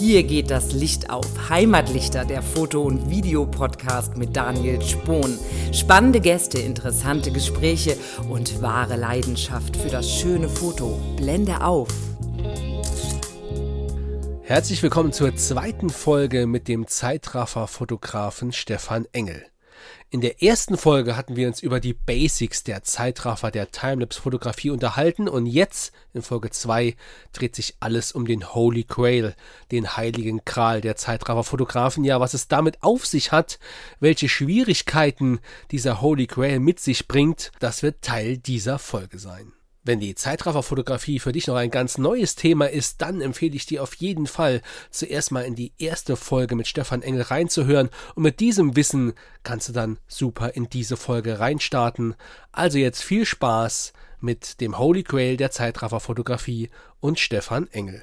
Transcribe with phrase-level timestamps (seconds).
[0.00, 1.26] Hier geht das Licht auf.
[1.50, 5.38] Heimatlichter, der Foto- und Videopodcast mit Daniel Spohn.
[5.72, 7.98] Spannende Gäste, interessante Gespräche
[8.30, 10.98] und wahre Leidenschaft für das schöne Foto.
[11.16, 11.88] Blende auf.
[14.42, 19.44] Herzlich willkommen zur zweiten Folge mit dem Zeitraffer-Fotografen Stefan Engel.
[20.12, 25.28] In der ersten Folge hatten wir uns über die Basics der Zeitraffer der Timelapse-Fotografie unterhalten
[25.28, 26.96] und jetzt in Folge 2
[27.32, 29.36] dreht sich alles um den Holy Grail,
[29.70, 32.02] den heiligen Kral der Zeitraffer-Fotografen.
[32.02, 33.60] Ja, was es damit auf sich hat,
[34.00, 35.38] welche Schwierigkeiten
[35.70, 39.52] dieser Holy Grail mit sich bringt, das wird Teil dieser Folge sein.
[39.90, 43.82] Wenn die Zeitrafferfotografie für dich noch ein ganz neues Thema ist, dann empfehle ich dir
[43.82, 48.38] auf jeden Fall zuerst mal in die erste Folge mit Stefan Engel reinzuhören und mit
[48.38, 52.14] diesem Wissen kannst du dann super in diese Folge reinstarten.
[52.52, 58.00] Also jetzt viel Spaß mit dem Holy Grail der Zeitrafferfotografie und Stefan Engel.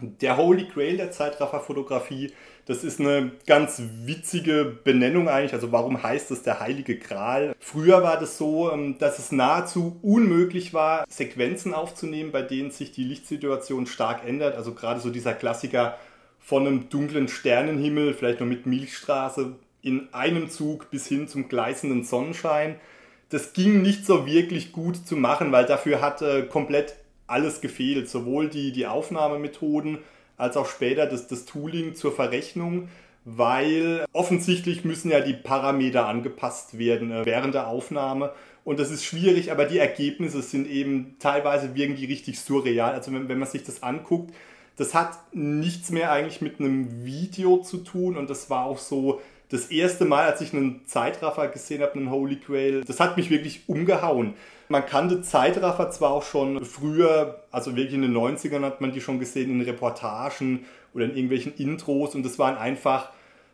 [0.00, 2.32] Der Holy Grail der Zeitrafferfotografie,
[2.68, 5.54] das ist eine ganz witzige Benennung eigentlich.
[5.54, 7.56] Also warum heißt es der Heilige Gral?
[7.58, 12.92] Früher war das so, ähm, dass es nahezu unmöglich war, Sequenzen aufzunehmen, bei denen sich
[12.92, 14.54] die Lichtsituation stark ändert.
[14.54, 15.96] Also gerade so dieser Klassiker
[16.38, 22.04] von einem dunklen Sternenhimmel, vielleicht noch mit Milchstraße, in einem Zug bis hin zum gleißenden
[22.04, 22.76] Sonnenschein.
[23.30, 28.10] Das ging nicht so wirklich gut zu machen, weil dafür hat äh, komplett alles gefehlt.
[28.10, 30.00] Sowohl die, die Aufnahmemethoden
[30.38, 32.88] als auch später das, das Tooling zur Verrechnung,
[33.24, 38.32] weil offensichtlich müssen ja die Parameter angepasst werden äh, während der Aufnahme.
[38.64, 42.92] Und das ist schwierig, aber die Ergebnisse sind eben teilweise wirken die richtig surreal.
[42.92, 44.32] Also wenn, wenn man sich das anguckt,
[44.76, 49.20] das hat nichts mehr eigentlich mit einem Video zu tun und das war auch so
[49.48, 53.30] das erste Mal, als ich einen Zeitraffer gesehen habe, einen Holy Grail, das hat mich
[53.30, 54.34] wirklich umgehauen.
[54.68, 59.00] Man kannte Zeitraffer zwar auch schon früher, also wirklich in den 90ern hat man die
[59.00, 63.10] schon gesehen in Reportagen oder in irgendwelchen Intros und das waren einfach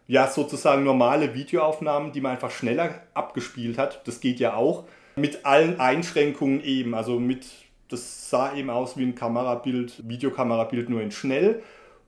[0.09, 4.07] ja sozusagen normale Videoaufnahmen, die man einfach schneller abgespielt hat.
[4.07, 4.85] Das geht ja auch.
[5.17, 7.47] Mit allen Einschränkungen eben, also mit
[7.89, 11.63] das sah eben aus wie ein Kamerabild, Videokamerabild nur in schnell.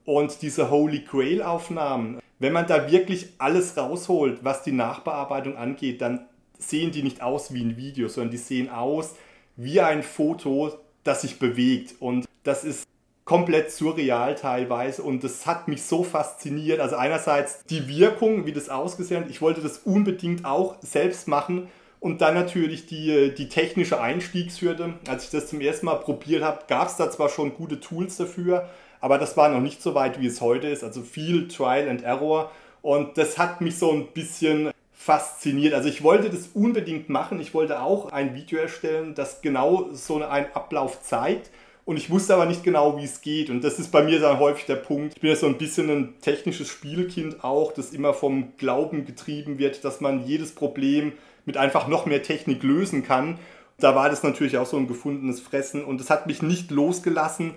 [0.05, 6.01] Und diese Holy Grail Aufnahmen, wenn man da wirklich alles rausholt, was die Nachbearbeitung angeht,
[6.01, 6.27] dann
[6.59, 9.15] sehen die nicht aus wie ein Video, sondern die sehen aus
[9.55, 10.73] wie ein Foto,
[11.03, 11.95] das sich bewegt.
[11.99, 12.87] Und das ist
[13.25, 16.79] komplett surreal teilweise und das hat mich so fasziniert.
[16.79, 19.29] Also einerseits die Wirkung, wie das ausgesehen hat.
[19.29, 21.67] Ich wollte das unbedingt auch selbst machen.
[21.99, 24.93] Und dann natürlich die, die technische Einstiegshürde.
[25.07, 28.17] Als ich das zum ersten Mal probiert habe, gab es da zwar schon gute Tools
[28.17, 28.69] dafür,
[29.01, 30.83] aber das war noch nicht so weit, wie es heute ist.
[30.83, 32.51] Also viel Trial and Error.
[32.81, 34.71] Und das hat mich so ein bisschen
[35.07, 35.73] fasziniert.
[35.73, 37.39] Also ich wollte das unbedingt machen.
[37.39, 41.49] Ich wollte auch ein Video erstellen, das genau so einen Ablauf zeigt.
[41.85, 43.49] Und ich wusste aber nicht genau, wie es geht.
[43.49, 45.13] Und das ist bei mir dann häufig der Punkt.
[45.15, 49.59] Ich bin ja so ein bisschen ein technisches Spielkind auch, das immer vom Glauben getrieben
[49.59, 51.13] wird, dass man jedes Problem
[51.45, 53.39] mit einfach noch mehr Technik lösen kann.
[53.79, 55.85] Da war das natürlich auch so ein gefundenes Fressen.
[55.85, 57.53] Und das hat mich nicht losgelassen.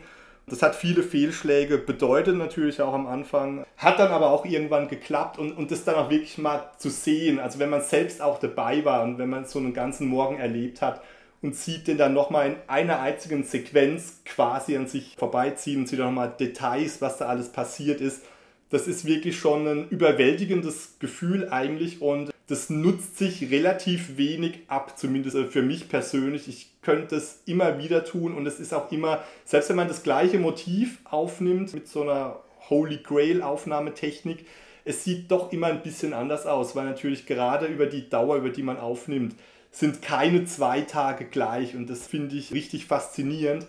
[0.51, 5.39] Das hat viele Fehlschläge bedeutet natürlich auch am Anfang, hat dann aber auch irgendwann geklappt
[5.39, 8.85] und, und das dann auch wirklich mal zu sehen, also wenn man selbst auch dabei
[8.85, 11.03] war und wenn man so einen ganzen Morgen erlebt hat
[11.41, 16.01] und sieht den dann nochmal in einer einzigen Sequenz quasi an sich vorbeiziehen und sieht
[16.01, 18.25] dann nochmal Details, was da alles passiert ist,
[18.71, 24.99] das ist wirklich schon ein überwältigendes Gefühl eigentlich und das nutzt sich relativ wenig ab,
[24.99, 26.49] zumindest für mich persönlich.
[26.49, 30.03] Ich könnte es immer wieder tun und es ist auch immer, selbst wenn man das
[30.03, 34.47] gleiche Motiv aufnimmt mit so einer Holy Grail Aufnahmetechnik,
[34.85, 38.51] es sieht doch immer ein bisschen anders aus, weil natürlich gerade über die Dauer, über
[38.51, 39.35] die man aufnimmt,
[39.71, 43.67] sind keine zwei Tage gleich und das finde ich richtig faszinierend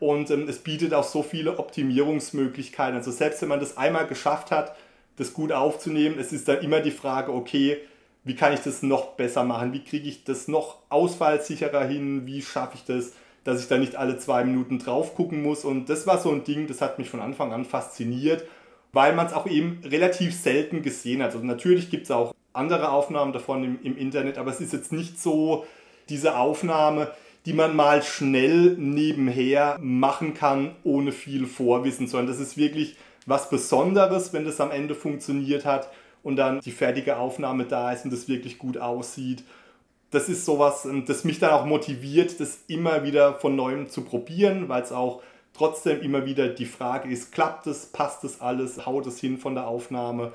[0.00, 2.96] und ähm, es bietet auch so viele Optimierungsmöglichkeiten.
[2.96, 4.74] Also selbst wenn man das einmal geschafft hat,
[5.16, 7.78] das gut aufzunehmen, es ist dann immer die Frage, okay,
[8.24, 9.72] wie kann ich das noch besser machen?
[9.72, 12.26] Wie kriege ich das noch ausfallsicherer hin?
[12.26, 13.12] Wie schaffe ich das,
[13.44, 15.64] dass ich da nicht alle zwei Minuten drauf gucken muss?
[15.64, 18.44] Und das war so ein Ding, das hat mich von Anfang an fasziniert,
[18.92, 21.34] weil man es auch eben relativ selten gesehen hat.
[21.34, 24.92] Also natürlich gibt es auch andere Aufnahmen davon im, im Internet, aber es ist jetzt
[24.92, 25.66] nicht so
[26.08, 27.10] diese Aufnahme,
[27.46, 32.96] die man mal schnell nebenher machen kann, ohne viel Vorwissen, sondern das ist wirklich
[33.26, 35.90] was Besonderes, wenn das am Ende funktioniert hat
[36.22, 39.44] und dann die fertige Aufnahme da ist und das wirklich gut aussieht.
[40.10, 44.02] Das ist sowas, ähm, das mich dann auch motiviert, das immer wieder von neuem zu
[44.02, 48.86] probieren, weil es auch trotzdem immer wieder die Frage ist, klappt es, passt es alles,
[48.86, 50.32] haut es hin von der Aufnahme.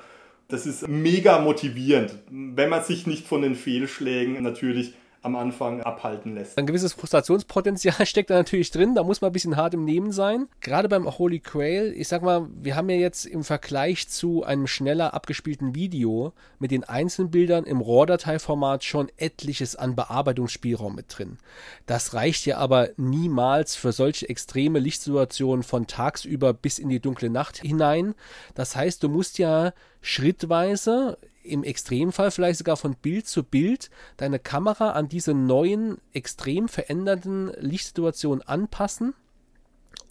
[0.48, 4.94] Das ist mega motivierend, wenn man sich nicht von den Fehlschlägen natürlich
[5.30, 6.58] am Anfang abhalten lässt.
[6.58, 10.12] Ein gewisses Frustrationspotenzial steckt da natürlich drin, da muss man ein bisschen hart im Nehmen
[10.12, 10.48] sein.
[10.62, 14.68] Gerade beim Holy Grail, ich sag mal, wir haben ja jetzt im Vergleich zu einem
[14.68, 21.38] schneller abgespielten Video mit den Einzelbildern im RAW-Dateiformat schon etliches an Bearbeitungsspielraum mit drin.
[21.86, 27.30] Das reicht ja aber niemals für solche extreme Lichtsituationen von tagsüber bis in die dunkle
[27.30, 28.16] Nacht hinein.
[28.56, 31.18] Das heißt, du musst ja schrittweise
[31.50, 37.52] im Extremfall vielleicht sogar von Bild zu Bild deine Kamera an diese neuen, extrem veränderten
[37.60, 39.14] Lichtsituationen anpassen,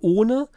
[0.00, 0.48] ohne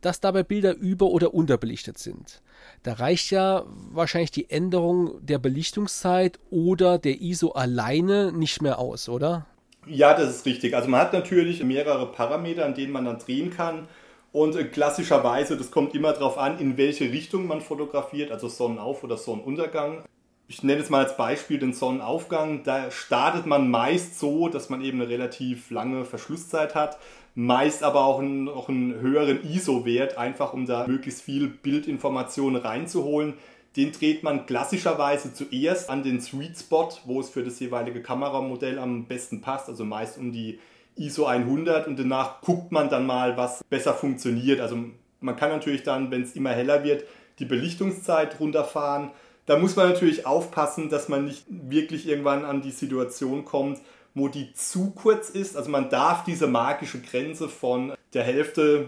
[0.00, 2.40] dass dabei Bilder über- oder unterbelichtet sind.
[2.82, 9.08] Da reicht ja wahrscheinlich die Änderung der Belichtungszeit oder der ISO alleine nicht mehr aus,
[9.08, 9.46] oder?
[9.86, 10.74] Ja, das ist richtig.
[10.74, 13.88] Also man hat natürlich mehrere Parameter, an denen man dann drehen kann.
[14.32, 19.02] Und äh, klassischerweise, das kommt immer darauf an, in welche Richtung man fotografiert, also Sonnenauf-
[19.02, 20.04] oder Sonnenuntergang
[20.50, 22.64] ich nenne es mal als Beispiel den Sonnenaufgang.
[22.64, 26.98] Da startet man meist so, dass man eben eine relativ lange Verschlusszeit hat,
[27.36, 33.34] meist aber auch einen, auch einen höheren ISO-Wert, einfach um da möglichst viel Bildinformationen reinzuholen.
[33.76, 38.80] Den dreht man klassischerweise zuerst an den Sweet Spot, wo es für das jeweilige Kameramodell
[38.80, 40.58] am besten passt, also meist um die
[40.96, 44.58] ISO 100 und danach guckt man dann mal, was besser funktioniert.
[44.58, 44.76] Also
[45.20, 47.04] man kann natürlich dann, wenn es immer heller wird,
[47.38, 49.12] die Belichtungszeit runterfahren
[49.50, 53.80] da muss man natürlich aufpassen, dass man nicht wirklich irgendwann an die Situation kommt,
[54.14, 55.56] wo die zu kurz ist.
[55.56, 58.86] Also man darf diese magische Grenze von der Hälfte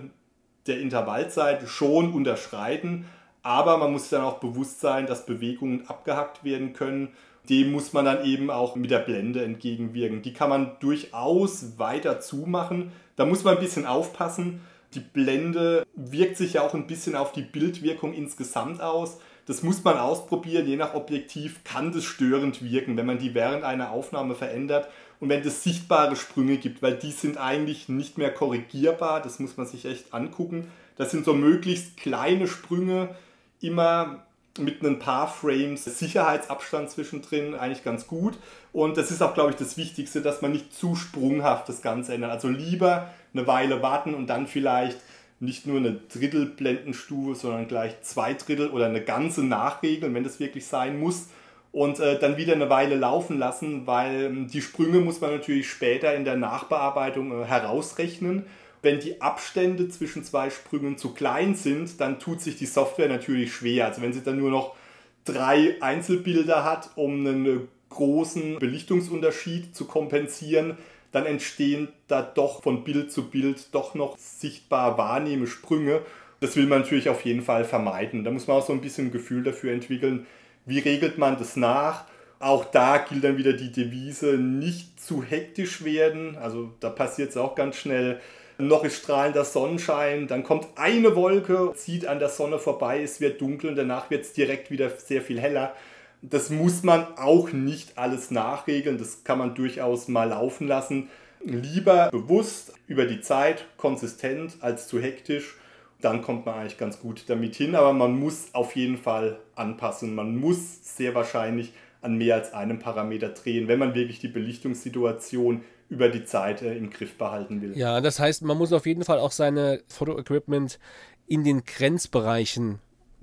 [0.69, 3.07] der Intervallzeit schon unterschreiten,
[3.43, 7.09] aber man muss dann auch bewusst sein, dass Bewegungen abgehackt werden können.
[7.49, 10.23] Dem muss man dann eben auch mit der Blende entgegenwirken.
[10.23, 12.93] Die kann man durchaus weiter zumachen.
[13.17, 14.61] Da muss man ein bisschen aufpassen.
[14.95, 19.19] Die Blende wirkt sich ja auch ein bisschen auf die Bildwirkung insgesamt aus.
[19.53, 20.67] Das muss man ausprobieren.
[20.67, 24.89] Je nach Objektiv kann das störend wirken, wenn man die während einer Aufnahme verändert
[25.21, 29.21] und wenn es sichtbare Sprünge gibt, weil die sind eigentlich nicht mehr korrigierbar.
[29.21, 30.69] Das muss man sich echt angucken.
[30.97, 33.15] Das sind so möglichst kleine Sprünge,
[33.61, 34.25] immer
[34.59, 38.39] mit ein paar Frames Sicherheitsabstand zwischendrin eigentlich ganz gut.
[38.73, 42.15] Und das ist auch, glaube ich, das Wichtigste, dass man nicht zu sprunghaft das Ganze
[42.15, 42.31] ändert.
[42.31, 44.97] Also lieber eine Weile warten und dann vielleicht
[45.43, 50.67] nicht nur eine Drittelblendenstufe, sondern gleich zwei Drittel oder eine ganze nachregeln, wenn das wirklich
[50.67, 51.29] sein muss.
[51.73, 55.69] Und äh, dann wieder eine Weile laufen lassen, weil ähm, die Sprünge muss man natürlich
[55.69, 58.45] später in der Nachbearbeitung äh, herausrechnen.
[58.83, 63.53] Wenn die Abstände zwischen zwei Sprüngen zu klein sind, dann tut sich die Software natürlich
[63.53, 63.87] schwer.
[63.87, 64.77] Also wenn sie dann nur noch
[65.25, 70.77] drei Einzelbilder hat, um einen großen Belichtungsunterschied zu kompensieren,
[71.13, 76.01] dann entstehen da doch von Bild zu Bild doch noch sichtbar wahrnehme Sprünge.
[76.41, 78.25] Das will man natürlich auf jeden Fall vermeiden.
[78.25, 80.27] Da muss man auch so ein bisschen ein Gefühl dafür entwickeln,
[80.67, 82.07] wie regelt man das nach.
[82.41, 86.37] Auch da gilt dann wieder die Devise, nicht zu hektisch werden.
[86.37, 88.21] Also da passiert es auch ganz schnell.
[88.59, 93.41] Noch ist strahlender Sonnenschein, dann kommt eine Wolke, zieht an der Sonne vorbei, es wird
[93.41, 95.75] dunkel und danach wird es direkt wieder sehr viel heller
[96.23, 101.09] das muss man auch nicht alles nachregeln, das kann man durchaus mal laufen lassen.
[101.45, 105.57] Lieber bewusst über die Zeit, konsistent als zu hektisch.
[106.01, 110.15] Dann kommt man eigentlich ganz gut damit hin, aber man muss auf jeden Fall anpassen.
[110.15, 115.63] Man muss sehr wahrscheinlich an mehr als einem Parameter drehen, wenn man wirklich die Belichtungssituation
[115.89, 117.77] über die Zeit äh, im Griff behalten will.
[117.77, 120.79] Ja, das heißt, man muss auf jeden Fall auch seine Fotoequipment
[121.27, 122.81] in den Grenzbereichen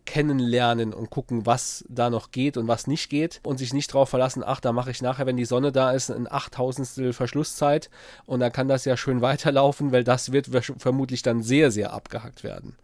[0.09, 4.09] kennenlernen und gucken, was da noch geht und was nicht geht und sich nicht darauf
[4.09, 7.91] verlassen, ach, da mache ich nachher, wenn die Sonne da ist, ein achttausendstel Verschlusszeit
[8.25, 12.43] und dann kann das ja schön weiterlaufen, weil das wird vermutlich dann sehr, sehr abgehackt
[12.43, 12.75] werden.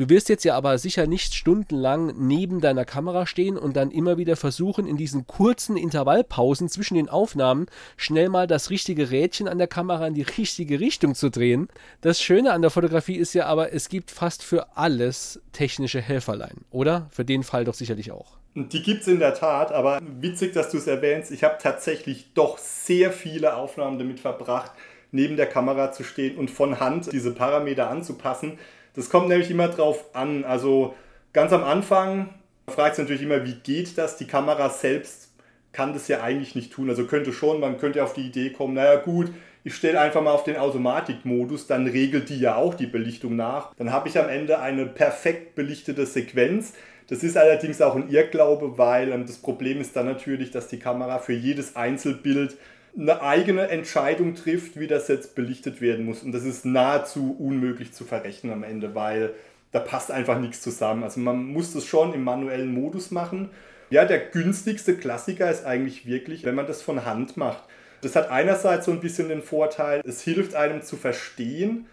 [0.00, 4.16] Du wirst jetzt ja aber sicher nicht stundenlang neben deiner Kamera stehen und dann immer
[4.16, 7.66] wieder versuchen, in diesen kurzen Intervallpausen zwischen den Aufnahmen
[7.98, 11.68] schnell mal das richtige Rädchen an der Kamera in die richtige Richtung zu drehen.
[12.00, 16.64] Das Schöne an der Fotografie ist ja aber, es gibt fast für alles technische Helferlein,
[16.70, 17.06] oder?
[17.10, 18.38] Für den Fall doch sicherlich auch.
[18.54, 21.30] Die gibt es in der Tat, aber witzig, dass du es erwähnst.
[21.30, 24.72] Ich habe tatsächlich doch sehr viele Aufnahmen damit verbracht,
[25.12, 28.58] neben der Kamera zu stehen und von Hand diese Parameter anzupassen.
[28.94, 30.44] Das kommt nämlich immer drauf an.
[30.44, 30.94] Also
[31.32, 32.30] ganz am Anfang
[32.68, 34.16] fragt es natürlich immer, wie geht das?
[34.16, 35.30] Die Kamera selbst
[35.72, 36.88] kann das ja eigentlich nicht tun.
[36.88, 39.32] Also könnte schon, man könnte auf die Idee kommen, naja gut,
[39.62, 43.74] ich stelle einfach mal auf den Automatikmodus, dann regelt die ja auch die Belichtung nach.
[43.74, 46.72] Dann habe ich am Ende eine perfekt belichtete Sequenz.
[47.08, 50.78] Das ist allerdings auch ein Irrglaube, weil ähm, das Problem ist dann natürlich, dass die
[50.78, 52.56] Kamera für jedes Einzelbild
[52.98, 56.22] eine eigene Entscheidung trifft, wie das jetzt belichtet werden muss.
[56.22, 59.34] Und das ist nahezu unmöglich zu verrechnen am Ende, weil
[59.72, 61.04] da passt einfach nichts zusammen.
[61.04, 63.50] Also man muss das schon im manuellen Modus machen.
[63.90, 67.64] Ja, der günstigste Klassiker ist eigentlich wirklich, wenn man das von Hand macht.
[68.02, 71.86] Das hat einerseits so ein bisschen den Vorteil, es hilft einem zu verstehen,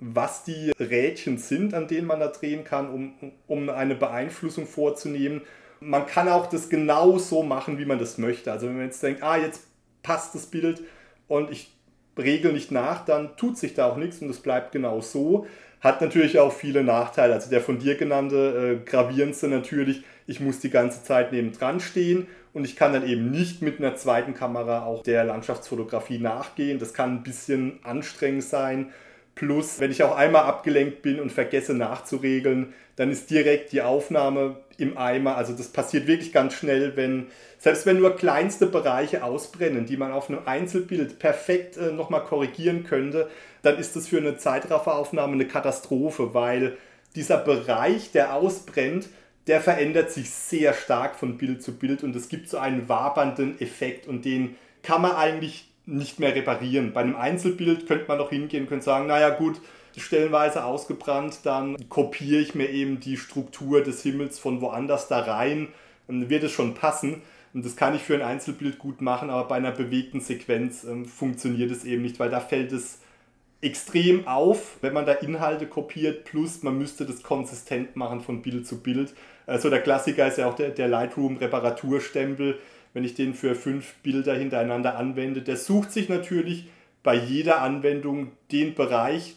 [0.00, 5.42] was die Rädchen sind, an denen man da drehen kann, um, um eine Beeinflussung vorzunehmen.
[5.80, 8.52] Man kann auch das genau so machen, wie man das möchte.
[8.52, 9.62] Also wenn man jetzt denkt, ah, jetzt
[10.04, 10.82] passt das Bild
[11.26, 11.72] und ich
[12.16, 15.48] regel nicht nach, dann tut sich da auch nichts und es bleibt genau so.
[15.80, 17.34] Hat natürlich auch viele Nachteile.
[17.34, 22.28] Also der von dir genannte äh, gravierendste natürlich, ich muss die ganze Zeit nebendran stehen
[22.52, 26.78] und ich kann dann eben nicht mit einer zweiten Kamera auch der Landschaftsfotografie nachgehen.
[26.78, 28.92] Das kann ein bisschen anstrengend sein.
[29.34, 34.56] Plus, wenn ich auch einmal abgelenkt bin und vergesse nachzuregeln, dann ist direkt die Aufnahme
[34.78, 35.36] im Eimer.
[35.36, 37.26] Also das passiert wirklich ganz schnell, wenn,
[37.58, 42.84] selbst wenn nur kleinste Bereiche ausbrennen, die man auf einem Einzelbild perfekt äh, nochmal korrigieren
[42.84, 43.28] könnte,
[43.62, 46.76] dann ist das für eine Zeitrafferaufnahme eine Katastrophe, weil
[47.14, 49.08] dieser Bereich, der ausbrennt,
[49.46, 53.60] der verändert sich sehr stark von Bild zu Bild und es gibt so einen wabernden
[53.60, 56.92] Effekt und den kann man eigentlich nicht mehr reparieren.
[56.92, 59.60] Bei einem Einzelbild könnte man noch hingehen und sagen, naja gut,
[59.98, 65.68] stellenweise ausgebrannt, dann kopiere ich mir eben die Struktur des Himmels von woanders da rein
[66.06, 67.22] dann wird es schon passen.
[67.52, 71.06] Und das kann ich für ein Einzelbild gut machen, aber bei einer bewegten Sequenz ähm,
[71.06, 72.98] funktioniert es eben nicht, weil da fällt es
[73.60, 78.66] extrem auf, wenn man da Inhalte kopiert, plus man müsste das konsistent machen von Bild
[78.66, 79.14] zu Bild.
[79.46, 82.58] Also der Klassiker ist ja auch der, der Lightroom-Reparaturstempel.
[82.92, 86.68] Wenn ich den für fünf Bilder hintereinander anwende, der sucht sich natürlich
[87.02, 89.36] bei jeder Anwendung den Bereich,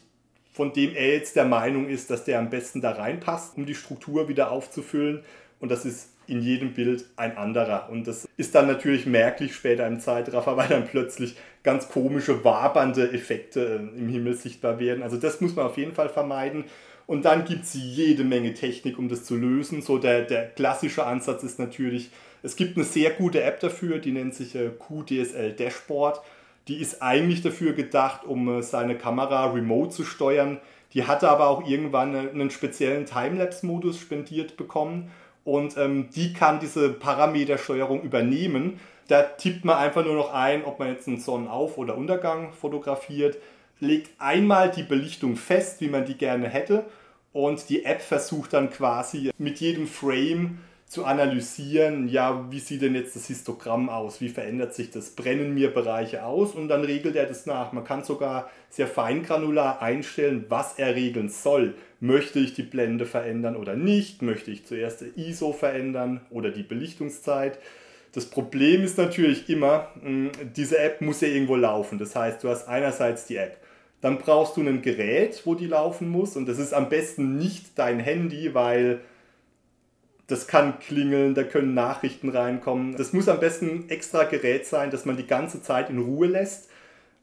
[0.57, 3.75] von dem er jetzt der Meinung ist, dass der am besten da reinpasst, um die
[3.75, 5.23] Struktur wieder aufzufüllen.
[5.59, 7.89] Und das ist in jedem Bild ein anderer.
[7.91, 13.11] Und das ist dann natürlich merklich später im Zeitraffer, weil dann plötzlich ganz komische, wabernde
[13.13, 15.03] Effekte äh, im Himmel sichtbar werden.
[15.03, 16.63] Also das muss man auf jeden Fall vermeiden.
[17.05, 19.83] Und dann gibt es jede Menge Technik, um das zu lösen.
[19.83, 22.09] So der, der klassische Ansatz ist natürlich,
[22.41, 26.19] es gibt eine sehr gute App dafür, die nennt sich äh, QDSL Dashboard.
[26.67, 30.59] Die ist eigentlich dafür gedacht, um äh, seine Kamera remote zu steuern.
[30.93, 35.11] Die hatte aber auch irgendwann einen speziellen Timelapse-Modus spendiert bekommen
[35.43, 38.79] und ähm, die kann diese Parametersteuerung übernehmen.
[39.07, 43.37] Da tippt man einfach nur noch ein, ob man jetzt einen Sonnenauf- oder Untergang fotografiert,
[43.79, 46.85] legt einmal die Belichtung fest, wie man die gerne hätte
[47.33, 52.95] und die App versucht dann quasi mit jedem Frame zu analysieren, ja, wie sieht denn
[52.95, 57.17] jetzt das Histogramm aus, wie verändert sich das, brennen mir Bereiche aus und dann regelt
[57.17, 57.73] er das nach.
[57.73, 61.75] Man kann sogar sehr feingranular einstellen, was er regeln soll.
[61.99, 64.21] Möchte ich die Blende verändern oder nicht?
[64.21, 67.59] Möchte ich zuerst die ISO verändern oder die Belichtungszeit?
[68.13, 71.99] Das Problem ist natürlich immer, hm, diese App muss ja irgendwo laufen.
[71.99, 73.57] Das heißt, du hast einerseits die App,
[73.99, 77.77] dann brauchst du ein Gerät, wo die laufen muss und das ist am besten nicht
[77.77, 79.01] dein Handy, weil
[80.27, 82.95] das kann klingeln, da können Nachrichten reinkommen.
[82.97, 86.69] Das muss am besten extra Gerät sein, das man die ganze Zeit in Ruhe lässt.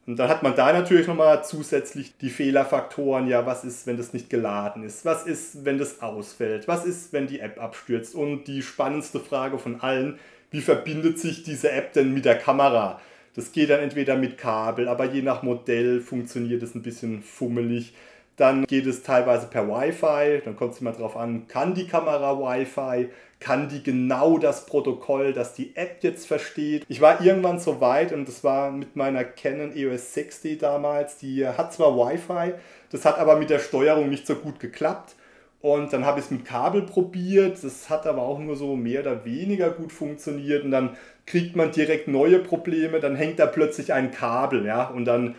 [0.07, 3.27] Und dann hat man da natürlich nochmal zusätzlich die Fehlerfaktoren.
[3.27, 5.03] Ja, was ist, wenn das nicht geladen ist?
[5.03, 6.67] Was ist, wenn das ausfällt?
[6.67, 8.13] Was ist, wenn die App abstürzt?
[8.13, 10.19] Und die spannendste Frage von allen,
[10.51, 13.01] wie verbindet sich diese App denn mit der Kamera?
[13.35, 17.93] Das geht dann entweder mit Kabel, aber je nach Modell funktioniert es ein bisschen fummelig.
[18.37, 20.41] Dann geht es teilweise per Wi-Fi.
[20.43, 23.09] Dann kommt es immer darauf an, kann die Kamera Wi-Fi?
[23.39, 26.85] Kann die genau das Protokoll, das die App jetzt versteht?
[26.87, 31.17] Ich war irgendwann so weit und das war mit meiner Canon EOS 6D damals.
[31.17, 32.53] Die hat zwar Wi-Fi,
[32.91, 35.15] das hat aber mit der Steuerung nicht so gut geklappt.
[35.61, 37.63] Und dann habe ich es mit Kabel probiert.
[37.63, 40.63] Das hat aber auch nur so mehr oder weniger gut funktioniert.
[40.63, 42.99] Und dann kriegt man direkt neue Probleme.
[42.99, 44.87] Dann hängt da plötzlich ein Kabel, ja.
[44.87, 45.33] Und dann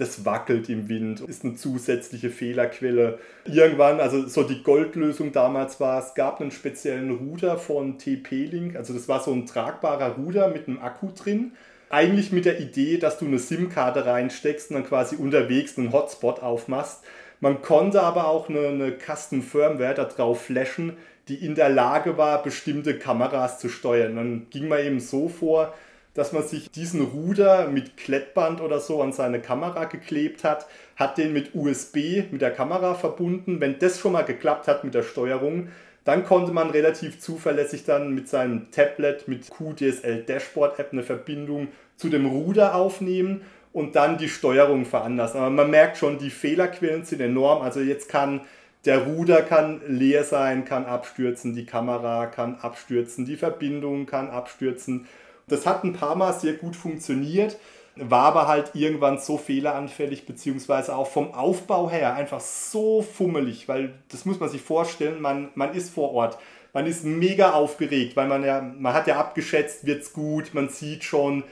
[0.00, 3.18] das wackelt im Wind, ist eine zusätzliche Fehlerquelle.
[3.44, 8.94] Irgendwann, also so die Goldlösung damals war, es gab einen speziellen Router von TP-Link, also
[8.94, 11.52] das war so ein tragbarer Router mit einem Akku drin.
[11.90, 16.40] Eigentlich mit der Idee, dass du eine SIM-Karte reinsteckst und dann quasi unterwegs einen Hotspot
[16.40, 17.02] aufmachst.
[17.40, 20.96] Man konnte aber auch eine, eine Custom Firmware da drauf flashen,
[21.28, 24.16] die in der Lage war, bestimmte Kameras zu steuern.
[24.16, 25.74] Dann ging man eben so vor,
[26.14, 31.18] dass man sich diesen Ruder mit Klettband oder so an seine Kamera geklebt hat, hat
[31.18, 33.60] den mit USB mit der Kamera verbunden.
[33.60, 35.68] Wenn das schon mal geklappt hat mit der Steuerung,
[36.04, 41.68] dann konnte man relativ zuverlässig dann mit seinem Tablet mit QDSL Dashboard App eine Verbindung
[41.96, 45.40] zu dem Ruder aufnehmen und dann die Steuerung veranlassen.
[45.40, 47.62] Aber man merkt schon, die Fehlerquellen sind enorm.
[47.62, 48.40] Also jetzt kann
[48.86, 55.06] der Ruder kann leer sein, kann abstürzen, die Kamera kann abstürzen, die Verbindung kann abstürzen.
[55.50, 57.58] Das hat ein paar Mal sehr gut funktioniert,
[57.96, 63.94] war aber halt irgendwann so fehleranfällig, beziehungsweise auch vom Aufbau her einfach so fummelig, weil
[64.08, 66.38] das muss man sich vorstellen, man, man ist vor Ort.
[66.72, 71.02] Man ist mega aufgeregt, weil man ja, man hat ja abgeschätzt, wird's gut, man sieht
[71.02, 71.42] schon,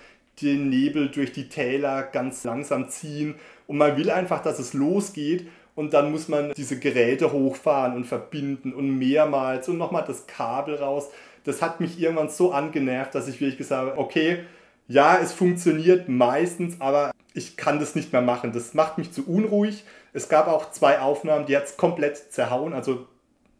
[0.42, 3.34] den Nebel durch die Täler ganz langsam ziehen
[3.66, 8.04] und man will einfach, dass es losgeht und dann muss man diese Geräte hochfahren und
[8.04, 11.08] verbinden und mehrmals und nochmal das Kabel raus.
[11.48, 14.40] Das hat mich irgendwann so angenervt, dass ich wirklich gesagt habe, okay,
[14.86, 18.52] ja, es funktioniert meistens, aber ich kann das nicht mehr machen.
[18.52, 19.84] Das macht mich zu unruhig.
[20.12, 22.72] Es gab auch zwei Aufnahmen, die hat es komplett zerhauen.
[22.74, 23.06] Also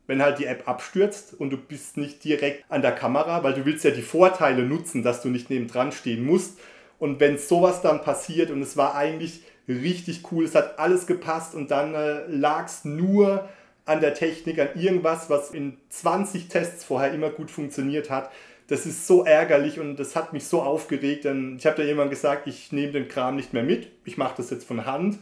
[0.07, 3.65] wenn halt die App abstürzt und du bist nicht direkt an der Kamera, weil du
[3.65, 6.59] willst ja die Vorteile nutzen, dass du nicht nebendran stehen musst.
[6.99, 11.55] Und wenn sowas dann passiert und es war eigentlich richtig cool, es hat alles gepasst
[11.55, 13.49] und dann äh, lag es nur
[13.89, 18.31] an der Technik, an irgendwas, was in 20 Tests vorher immer gut funktioniert hat.
[18.69, 21.25] Das ist so ärgerlich und das hat mich so aufgeregt.
[21.25, 24.35] Denn ich habe da jemand gesagt, ich nehme den Kram nicht mehr mit, ich mache
[24.37, 25.19] das jetzt von Hand,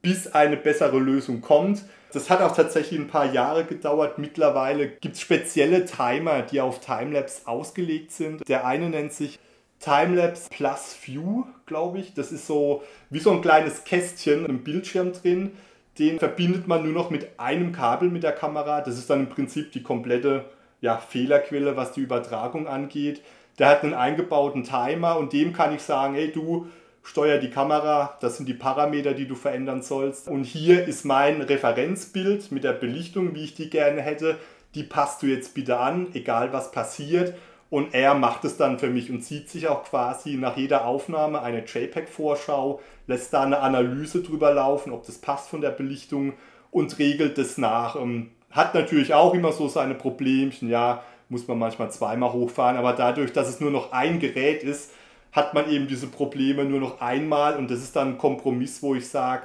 [0.00, 1.84] bis eine bessere Lösung kommt.
[2.12, 4.18] Das hat auch tatsächlich ein paar Jahre gedauert.
[4.18, 8.48] Mittlerweile gibt es spezielle Timer, die auf Timelapse ausgelegt sind.
[8.48, 9.38] Der eine nennt sich
[9.80, 12.14] Timelapse Plus View, glaube ich.
[12.14, 15.52] Das ist so wie so ein kleines Kästchen im Bildschirm drin.
[15.98, 18.80] Den verbindet man nur noch mit einem Kabel mit der Kamera.
[18.80, 20.44] Das ist dann im Prinzip die komplette
[20.80, 23.22] ja, Fehlerquelle, was die Übertragung angeht.
[23.58, 26.66] Der hat einen eingebauten Timer und dem kann ich sagen, hey du,
[27.02, 30.28] steuer die Kamera, das sind die Parameter, die du verändern sollst.
[30.28, 34.36] Und hier ist mein Referenzbild mit der Belichtung, wie ich die gerne hätte.
[34.74, 37.34] Die passt du jetzt bitte an, egal was passiert.
[37.68, 41.42] Und er macht es dann für mich und zieht sich auch quasi nach jeder Aufnahme
[41.42, 46.34] eine JPEG-Vorschau, lässt da eine Analyse drüber laufen, ob das passt von der Belichtung
[46.70, 47.96] und regelt das nach.
[47.96, 52.92] Ähm, hat natürlich auch immer so seine Problemchen, ja, muss man manchmal zweimal hochfahren, aber
[52.92, 54.92] dadurch, dass es nur noch ein Gerät ist,
[55.32, 57.56] hat man eben diese Probleme nur noch einmal.
[57.56, 59.42] Und das ist dann ein Kompromiss, wo ich sage,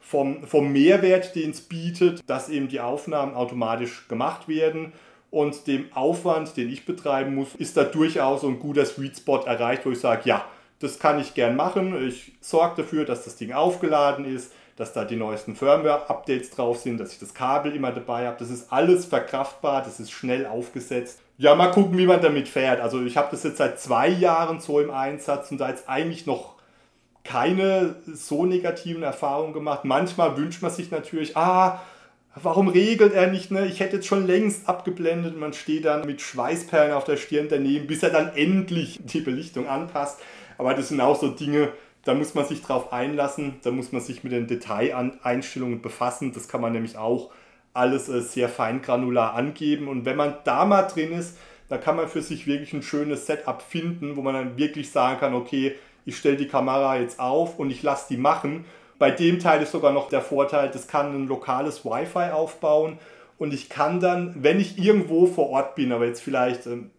[0.00, 4.92] vom, vom Mehrwert, den es bietet, dass eben die Aufnahmen automatisch gemacht werden
[5.32, 9.86] und dem Aufwand, den ich betreiben muss, ist da durchaus ein guter Sweet Spot erreicht,
[9.86, 10.44] wo ich sage, ja,
[10.78, 12.06] das kann ich gern machen.
[12.06, 16.98] Ich sorge dafür, dass das Ding aufgeladen ist, dass da die neuesten Firmware-Updates drauf sind,
[16.98, 18.36] dass ich das Kabel immer dabei habe.
[18.38, 21.20] Das ist alles verkraftbar, das ist schnell aufgesetzt.
[21.38, 22.82] Ja, mal gucken, wie man damit fährt.
[22.82, 26.26] Also ich habe das jetzt seit zwei Jahren so im Einsatz und da jetzt eigentlich
[26.26, 26.56] noch
[27.24, 29.86] keine so negativen Erfahrungen gemacht.
[29.86, 31.80] Manchmal wünscht man sich natürlich, ah,
[32.34, 33.50] Warum regelt er nicht?
[33.50, 33.66] Ne?
[33.66, 35.36] Ich hätte jetzt schon längst abgeblendet.
[35.36, 39.68] Man steht dann mit Schweißperlen auf der Stirn daneben, bis er dann endlich die Belichtung
[39.68, 40.18] anpasst.
[40.56, 41.72] Aber das sind auch so Dinge,
[42.04, 43.56] da muss man sich drauf einlassen.
[43.62, 46.32] Da muss man sich mit den Detaileinstellungen befassen.
[46.32, 47.30] Das kann man nämlich auch
[47.74, 49.88] alles äh, sehr feingranular angeben.
[49.88, 51.36] Und wenn man da mal drin ist,
[51.68, 55.20] da kann man für sich wirklich ein schönes Setup finden, wo man dann wirklich sagen
[55.20, 55.74] kann, okay,
[56.06, 58.64] ich stelle die Kamera jetzt auf und ich lasse die machen
[59.02, 62.98] bei dem Teil ist sogar noch der Vorteil, das kann ein lokales Wi-Fi aufbauen
[63.36, 66.92] und ich kann dann, wenn ich irgendwo vor Ort bin, aber jetzt vielleicht ähm,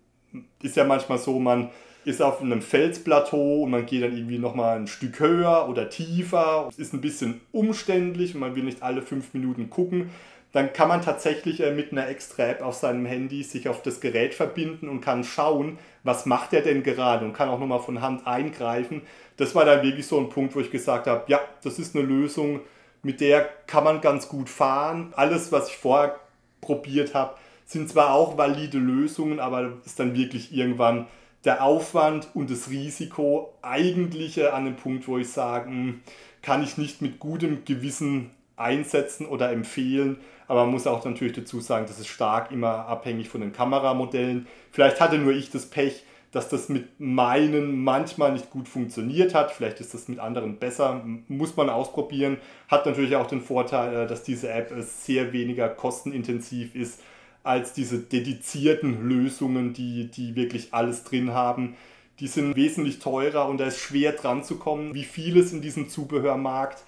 [0.62, 1.70] ist ja manchmal so, man
[2.04, 6.68] ist auf einem Felsplateau und man geht dann irgendwie nochmal ein Stück höher oder tiefer.
[6.70, 10.10] Es ist ein bisschen umständlich und man will nicht alle fünf Minuten gucken.
[10.52, 14.02] Dann kann man tatsächlich äh, mit einer extra App auf seinem Handy sich auf das
[14.02, 18.02] Gerät verbinden und kann schauen, was macht er denn gerade und kann auch nochmal von
[18.02, 19.04] Hand eingreifen
[19.38, 22.06] das war dann wirklich so ein Punkt, wo ich gesagt habe, ja, das ist eine
[22.06, 22.62] Lösung,
[23.02, 25.14] mit der kann man ganz gut fahren.
[25.16, 26.20] Alles, was ich vorher
[26.62, 31.08] probiert habe, sind zwar auch valide Lösungen, aber ist dann wirklich irgendwann
[31.46, 36.02] der Aufwand und das Risiko eigentlich an dem Punkt, wo ich sage, hm,
[36.42, 40.18] kann ich nicht mit gutem Gewissen einsetzen oder empfehlen.
[40.48, 44.48] Aber man muss auch natürlich dazu sagen, das ist stark immer abhängig von den Kameramodellen.
[44.72, 49.52] Vielleicht hatte nur ich das Pech, dass das mit meinen manchmal nicht gut funktioniert hat.
[49.52, 52.38] Vielleicht ist das mit anderen besser, muss man ausprobieren.
[52.68, 57.00] Hat natürlich auch den Vorteil, äh, dass diese App sehr weniger kostenintensiv ist
[57.44, 61.76] als diese dedizierten Lösungen, die, die wirklich alles drin haben.
[62.20, 64.96] Die sind wesentlich teurer und da ist schwer dran zu kommen.
[64.96, 66.84] Wie vieles in diesem Zubehörmarkt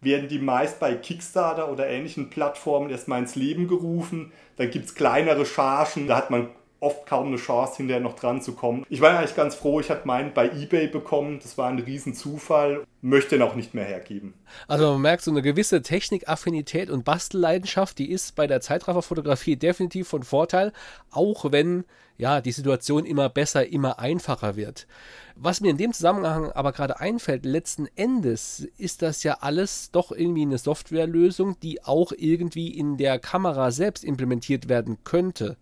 [0.00, 4.32] werden die meist bei Kickstarter oder ähnlichen Plattformen erstmal ins Leben gerufen.
[4.56, 6.48] Dann gibt es kleinere Chargen, da hat man
[6.80, 8.86] oft kaum eine Chance, hinterher noch dran zu kommen.
[8.88, 11.40] Ich war eigentlich ganz froh, ich hatte meinen bei eBay bekommen.
[11.42, 12.84] Das war ein Riesenzufall.
[13.00, 14.34] Möchte ihn auch nicht mehr hergeben.
[14.66, 20.08] Also man merkt so eine gewisse Technikaffinität und Bastelleidenschaft, die ist bei der Zeitrafferfotografie definitiv
[20.08, 20.72] von Vorteil,
[21.10, 21.84] auch wenn
[22.16, 24.88] ja die Situation immer besser, immer einfacher wird.
[25.36, 30.10] Was mir in dem Zusammenhang aber gerade einfällt, letzten Endes ist das ja alles doch
[30.10, 35.56] irgendwie eine Softwarelösung, die auch irgendwie in der Kamera selbst implementiert werden könnte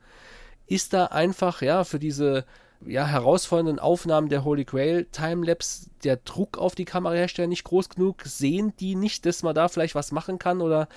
[0.67, 2.45] ist da einfach, ja, für diese
[2.85, 8.23] ja, herausfordernden Aufnahmen der Holy Grail Timelapse der Druck auf die Kamerahersteller nicht groß genug?
[8.25, 10.61] Sehen die nicht, dass man da vielleicht was machen kann?
[10.61, 10.89] Oder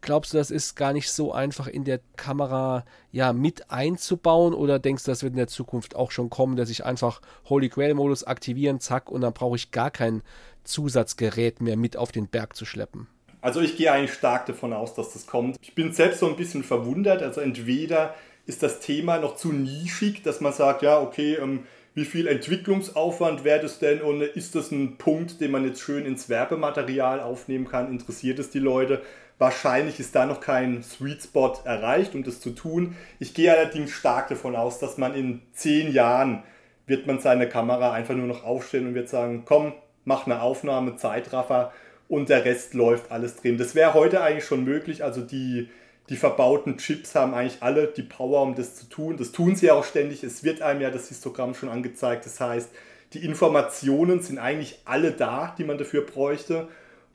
[0.00, 4.78] glaubst du, das ist gar nicht so einfach in der Kamera ja mit einzubauen oder
[4.78, 7.94] denkst du, das wird in der Zukunft auch schon kommen, dass ich einfach Holy Grail
[7.94, 10.22] Modus aktivieren, zack, und dann brauche ich gar kein
[10.64, 13.06] Zusatzgerät mehr mit auf den Berg zu schleppen?
[13.42, 15.56] Also ich gehe eigentlich stark davon aus, dass das kommt.
[15.62, 17.22] Ich bin selbst so ein bisschen verwundert.
[17.22, 18.14] Also entweder
[18.46, 23.44] ist das Thema noch zu nischig, dass man sagt, ja, okay, ähm, wie viel Entwicklungsaufwand
[23.44, 27.66] wäre das denn und ist das ein Punkt, den man jetzt schön ins Werbematerial aufnehmen
[27.66, 27.90] kann?
[27.90, 29.02] Interessiert es die Leute?
[29.38, 32.94] Wahrscheinlich ist da noch kein Sweet Spot erreicht, um das zu tun.
[33.18, 36.42] Ich gehe allerdings stark davon aus, dass man in zehn Jahren
[36.86, 39.72] wird man seine Kamera einfach nur noch aufstellen und wird sagen, komm,
[40.04, 41.72] mach eine Aufnahme, Zeitraffer
[42.08, 43.56] und der Rest läuft alles drin.
[43.56, 45.04] Das wäre heute eigentlich schon möglich.
[45.04, 45.68] Also die,
[46.10, 49.16] die verbauten Chips haben eigentlich alle die Power, um das zu tun.
[49.16, 50.24] Das tun sie auch ständig.
[50.24, 52.26] Es wird einem ja das Histogramm schon angezeigt.
[52.26, 52.68] Das heißt,
[53.12, 56.66] die Informationen sind eigentlich alle da, die man dafür bräuchte.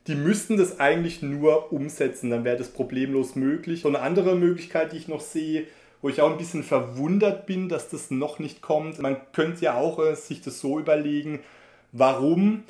[0.08, 3.82] Die müssten das eigentlich nur umsetzen, dann wäre das problemlos möglich.
[3.82, 5.66] So eine andere Möglichkeit, die ich noch sehe,
[6.02, 9.00] wo ich auch ein bisschen verwundert bin, dass das noch nicht kommt.
[9.00, 11.40] Man könnte ja auch äh, sich das so überlegen,
[11.92, 12.64] warum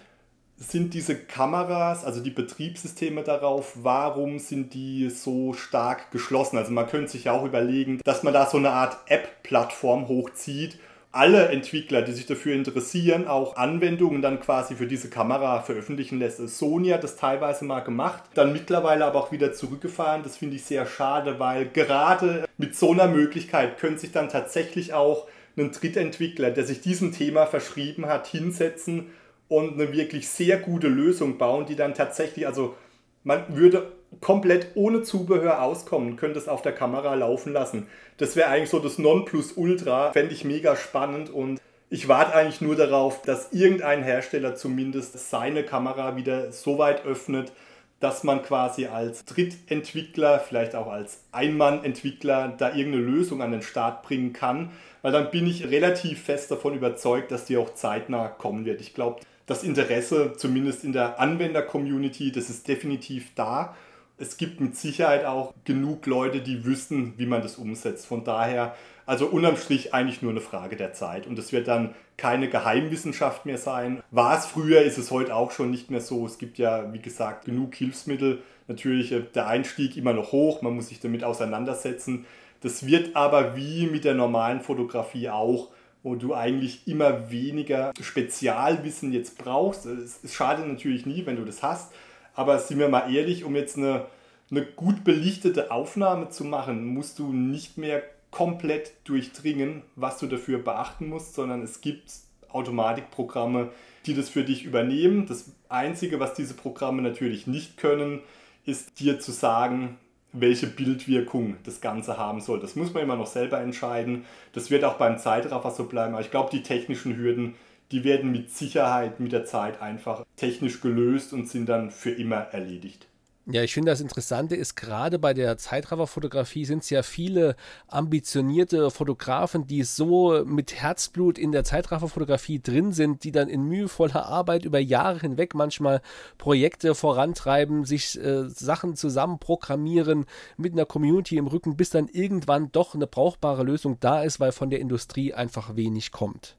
[0.58, 6.58] sind diese Kameras, also die Betriebssysteme darauf, warum sind die so stark geschlossen?
[6.58, 10.80] Also man könnte sich ja auch überlegen, dass man da so eine Art App-Plattform hochzieht.
[11.12, 16.46] Alle Entwickler, die sich dafür interessieren, auch Anwendungen dann quasi für diese Kamera veröffentlichen lässt.
[16.48, 20.24] Sony hat das teilweise mal gemacht, dann mittlerweile aber auch wieder zurückgefahren.
[20.24, 24.94] Das finde ich sehr schade, weil gerade mit so einer Möglichkeit könnte sich dann tatsächlich
[24.94, 29.08] auch ein Drittentwickler, der sich diesem Thema verschrieben hat, hinsetzen
[29.48, 32.76] und eine wirklich sehr gute Lösung bauen, die dann tatsächlich, also
[33.24, 37.88] man würde komplett ohne Zubehör auskommen, könnte es auf der Kamera laufen lassen.
[38.18, 42.76] Das wäre eigentlich so das Nonplusultra, fände ich mega spannend und ich warte eigentlich nur
[42.76, 47.52] darauf, dass irgendein Hersteller zumindest seine Kamera wieder so weit öffnet,
[48.00, 54.04] dass man quasi als Drittentwickler, vielleicht auch als Einmannentwickler, da irgendeine Lösung an den Start
[54.04, 58.66] bringen kann, weil dann bin ich relativ fest davon überzeugt, dass die auch zeitnah kommen
[58.66, 58.82] wird.
[58.82, 63.76] Ich glaube, das Interesse, zumindest in der Anwender-Community, das ist definitiv da.
[64.18, 68.08] Es gibt mit Sicherheit auch genug Leute, die wüssten, wie man das umsetzt.
[68.08, 71.28] Von daher, also unterm Strich eigentlich nur eine Frage der Zeit.
[71.28, 74.02] Und es wird dann keine Geheimwissenschaft mehr sein.
[74.12, 76.26] War es früher, ist es heute auch schon nicht mehr so.
[76.26, 78.42] Es gibt ja, wie gesagt, genug Hilfsmittel.
[78.68, 82.26] Natürlich äh, der Einstieg immer noch hoch, man muss sich damit auseinandersetzen.
[82.62, 85.70] Das wird aber wie mit der normalen Fotografie auch
[86.06, 89.88] wo du eigentlich immer weniger Spezialwissen jetzt brauchst.
[89.88, 91.92] Es, es schadet natürlich nie, wenn du das hast,
[92.36, 94.06] aber sind wir mal ehrlich, um jetzt eine,
[94.52, 100.60] eine gut belichtete Aufnahme zu machen, musst du nicht mehr komplett durchdringen, was du dafür
[100.60, 102.12] beachten musst, sondern es gibt
[102.50, 103.72] Automatikprogramme,
[104.06, 105.26] die das für dich übernehmen.
[105.26, 108.22] Das Einzige, was diese Programme natürlich nicht können,
[108.64, 109.98] ist dir zu sagen,
[110.40, 112.60] welche Bildwirkung das Ganze haben soll.
[112.60, 114.26] Das muss man immer noch selber entscheiden.
[114.54, 116.14] Das wird auch beim Zeitraffer so bleiben.
[116.14, 117.56] Aber ich glaube, die technischen Hürden,
[117.92, 122.38] die werden mit Sicherheit mit der Zeit einfach technisch gelöst und sind dann für immer
[122.38, 123.08] erledigt.
[123.48, 127.56] Ja, ich finde das Interessante ist, gerade bei der Zeitrafferfotografie sind es ja viele
[127.88, 134.26] ambitionierte Fotografen, die so mit Herzblut in der Zeitrafferfotografie drin sind, die dann in mühevoller
[134.26, 136.02] Arbeit über Jahre hinweg manchmal
[136.40, 140.26] Projekte vorantreiben, sich äh, Sachen zusammen programmieren
[140.58, 144.54] mit einer Community im Rücken, bis dann irgendwann doch eine brauchbare Lösung da ist, weil
[144.54, 146.58] von der Industrie einfach wenig kommt.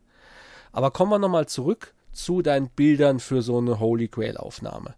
[0.70, 4.94] Aber kommen wir nochmal zurück zu deinen Bildern für so eine Holy Grail Aufnahme.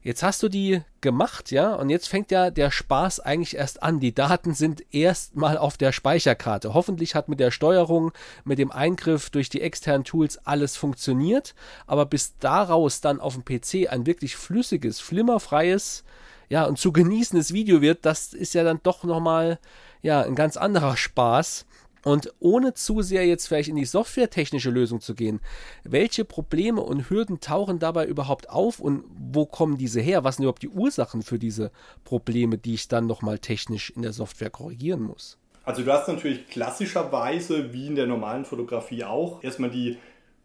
[0.00, 3.98] Jetzt hast du die gemacht, ja, und jetzt fängt ja der Spaß eigentlich erst an.
[3.98, 6.72] Die Daten sind erstmal auf der Speicherkarte.
[6.72, 8.12] Hoffentlich hat mit der Steuerung,
[8.44, 11.54] mit dem Eingriff durch die externen Tools alles funktioniert,
[11.86, 16.04] aber bis daraus dann auf dem PC ein wirklich flüssiges, flimmerfreies,
[16.48, 19.58] ja, und zu genießendes Video wird, das ist ja dann doch nochmal,
[20.00, 21.66] ja, ein ganz anderer Spaß.
[22.04, 25.40] Und ohne zu sehr jetzt vielleicht in die softwaretechnische Lösung zu gehen,
[25.84, 30.24] welche Probleme und Hürden tauchen dabei überhaupt auf und wo kommen diese her?
[30.24, 31.70] Was sind überhaupt die Ursachen für diese
[32.04, 35.38] Probleme, die ich dann nochmal technisch in der Software korrigieren muss?
[35.64, 39.98] Also du hast natürlich klassischerweise, wie in der normalen Fotografie auch, erstmal die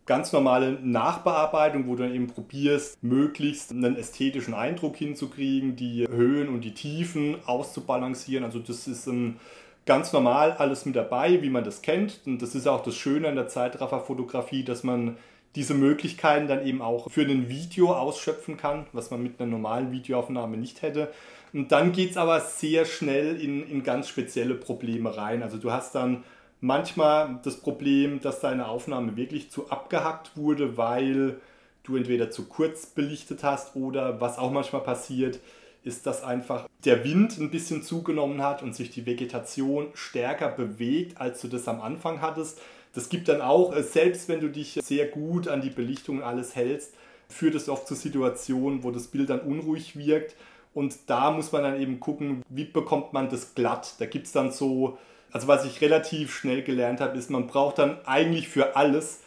[0.06, 6.50] ganz normale Nachbearbeitung, wo du dann eben probierst, möglichst einen ästhetischen Eindruck hinzukriegen, die Höhen
[6.50, 8.44] und die Tiefen auszubalancieren.
[8.44, 9.40] Also das ist ein
[9.86, 12.22] ganz normal alles mit dabei, wie man das kennt.
[12.26, 15.18] Und das ist auch das Schöne an der Zeitrafferfotografie, dass man
[15.56, 19.92] diese Möglichkeiten dann eben auch für ein Video ausschöpfen kann, was man mit einer normalen
[19.92, 21.12] Videoaufnahme nicht hätte.
[21.54, 25.44] Und dann geht es aber sehr schnell in, in ganz spezielle Probleme rein.
[25.44, 26.24] Also du hast dann
[26.62, 31.40] manchmal das Problem, dass deine Aufnahme wirklich zu abgehackt wurde, weil
[31.84, 35.40] du entweder zu kurz belichtet hast oder was auch manchmal passiert,
[35.84, 41.20] ist, dass einfach der Wind ein bisschen zugenommen hat und sich die Vegetation stärker bewegt,
[41.20, 42.60] als du das am Anfang hattest.
[42.94, 46.56] Das gibt dann auch, äh, selbst wenn du dich sehr gut an die Belichtung alles
[46.56, 46.94] hältst,
[47.28, 50.36] führt es oft zu Situationen, wo das Bild dann unruhig wirkt.
[50.74, 53.96] Und da muss man dann eben gucken, wie bekommt man das glatt.
[54.00, 54.98] Da gibt es dann so,
[55.32, 59.23] also was ich relativ schnell gelernt habe, ist, man braucht dann eigentlich für alles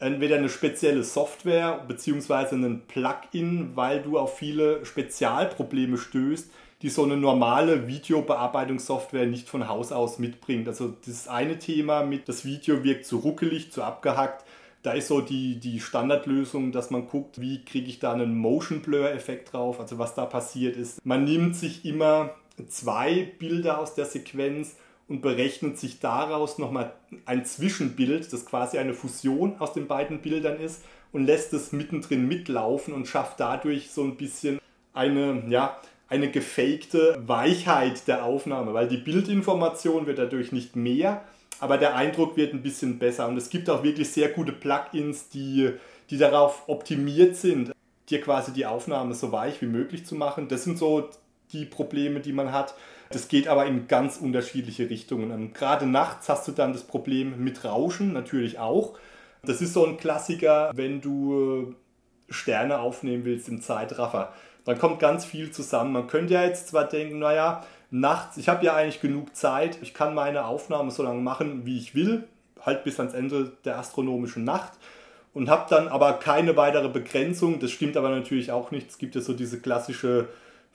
[0.00, 2.54] entweder eine spezielle Software bzw.
[2.54, 6.50] einen Plugin, weil du auf viele Spezialprobleme stößt,
[6.82, 10.66] die so eine normale Videobearbeitungssoftware nicht von Haus aus mitbringt.
[10.66, 14.46] Also das eine Thema mit, das Video wirkt zu ruckelig, zu abgehackt.
[14.82, 18.80] Da ist so die, die Standardlösung, dass man guckt, wie kriege ich da einen Motion
[18.80, 21.04] Blur Effekt drauf, also was da passiert ist.
[21.04, 22.30] Man nimmt sich immer
[22.68, 24.76] zwei Bilder aus der Sequenz
[25.10, 26.92] und berechnet sich daraus nochmal
[27.26, 32.28] ein Zwischenbild, das quasi eine Fusion aus den beiden Bildern ist und lässt es mittendrin
[32.28, 34.60] mitlaufen und schafft dadurch so ein bisschen
[34.94, 35.76] eine, ja,
[36.08, 41.24] eine gefakte Weichheit der Aufnahme, weil die Bildinformation wird dadurch nicht mehr,
[41.58, 43.26] aber der Eindruck wird ein bisschen besser.
[43.26, 45.70] Und es gibt auch wirklich sehr gute Plugins, die,
[46.08, 47.72] die darauf optimiert sind,
[48.08, 50.46] dir quasi die Aufnahme so weich wie möglich zu machen.
[50.46, 51.10] Das sind so
[51.52, 52.74] die Probleme, die man hat.
[53.10, 55.30] Das geht aber in ganz unterschiedliche Richtungen.
[55.30, 58.98] Und gerade nachts hast du dann das Problem mit Rauschen natürlich auch.
[59.42, 61.74] Das ist so ein Klassiker, wenn du
[62.28, 64.32] Sterne aufnehmen willst im Zeitraffer
[64.64, 65.92] dann kommt ganz viel zusammen.
[65.92, 69.94] Man könnte ja jetzt zwar denken, naja, nachts, ich habe ja eigentlich genug Zeit, ich
[69.94, 72.24] kann meine Aufnahme so lange machen, wie ich will,
[72.60, 74.72] halt bis ans Ende der astronomischen Nacht
[75.32, 77.58] und habe dann aber keine weitere Begrenzung.
[77.58, 78.90] Das stimmt aber natürlich auch nicht.
[78.90, 80.28] Es gibt ja so diese klassische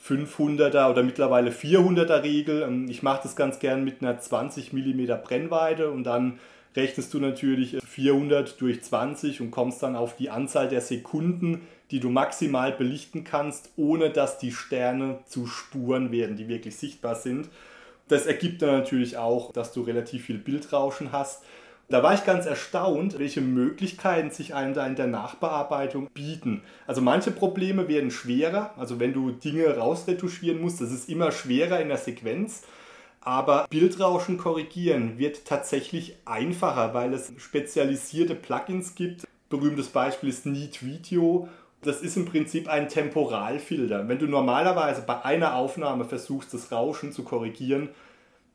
[0.08, 2.62] 500er oder mittlerweile 400er Regel.
[2.62, 6.40] Ähm, ich mache das ganz gern mit einer 20 mm Brennweite und dann
[6.76, 12.00] rechnest du natürlich 400 durch 20 und kommst dann auf die Anzahl der Sekunden, die
[12.00, 17.50] du maximal belichten kannst, ohne dass die Sterne zu Spuren werden, die wirklich sichtbar sind.
[18.08, 21.44] Das ergibt dann natürlich auch, dass du relativ viel Bildrauschen hast.
[21.88, 26.64] Da war ich ganz erstaunt, welche Möglichkeiten sich einem da in der Nachbearbeitung bieten.
[26.88, 31.80] Also manche Probleme werden schwerer, also wenn du Dinge rausretuschieren musst, das ist immer schwerer
[31.80, 32.64] in der Sequenz.
[33.22, 39.28] Aber Bildrauschen korrigieren wird tatsächlich einfacher, weil es spezialisierte Plugins gibt.
[39.50, 41.48] Berühmtes Beispiel ist Neat Video.
[41.82, 44.08] Das ist im Prinzip ein Temporalfilter.
[44.08, 47.90] Wenn du normalerweise bei einer Aufnahme versuchst, das Rauschen zu korrigieren,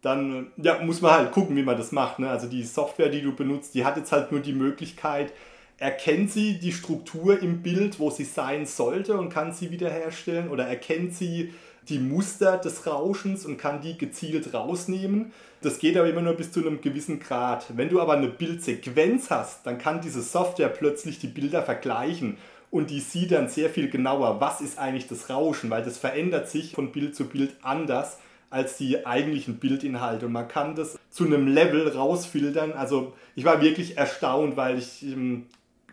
[0.03, 2.19] dann ja, muss man halt gucken, wie man das macht.
[2.19, 2.29] Ne?
[2.29, 5.33] Also die Software, die du benutzt, die hat jetzt halt nur die Möglichkeit,
[5.79, 10.67] erkennt sie die Struktur im Bild, wo sie sein sollte und kann sie wiederherstellen oder
[10.67, 11.55] erkennt sie
[11.89, 15.33] die Muster des Rauschens und kann die gezielt rausnehmen.
[15.63, 17.67] Das geht aber immer nur bis zu einem gewissen Grad.
[17.75, 22.37] Wenn du aber eine Bildsequenz hast, dann kann diese Software plötzlich die Bilder vergleichen
[22.71, 26.49] und die sieht dann sehr viel genauer, was ist eigentlich das Rauschen, weil das verändert
[26.49, 28.19] sich von Bild zu Bild anders
[28.51, 32.73] als die eigentlichen Bildinhalte und man kann das zu einem Level rausfiltern.
[32.73, 35.47] Also ich war wirklich erstaunt, weil ich, ähm,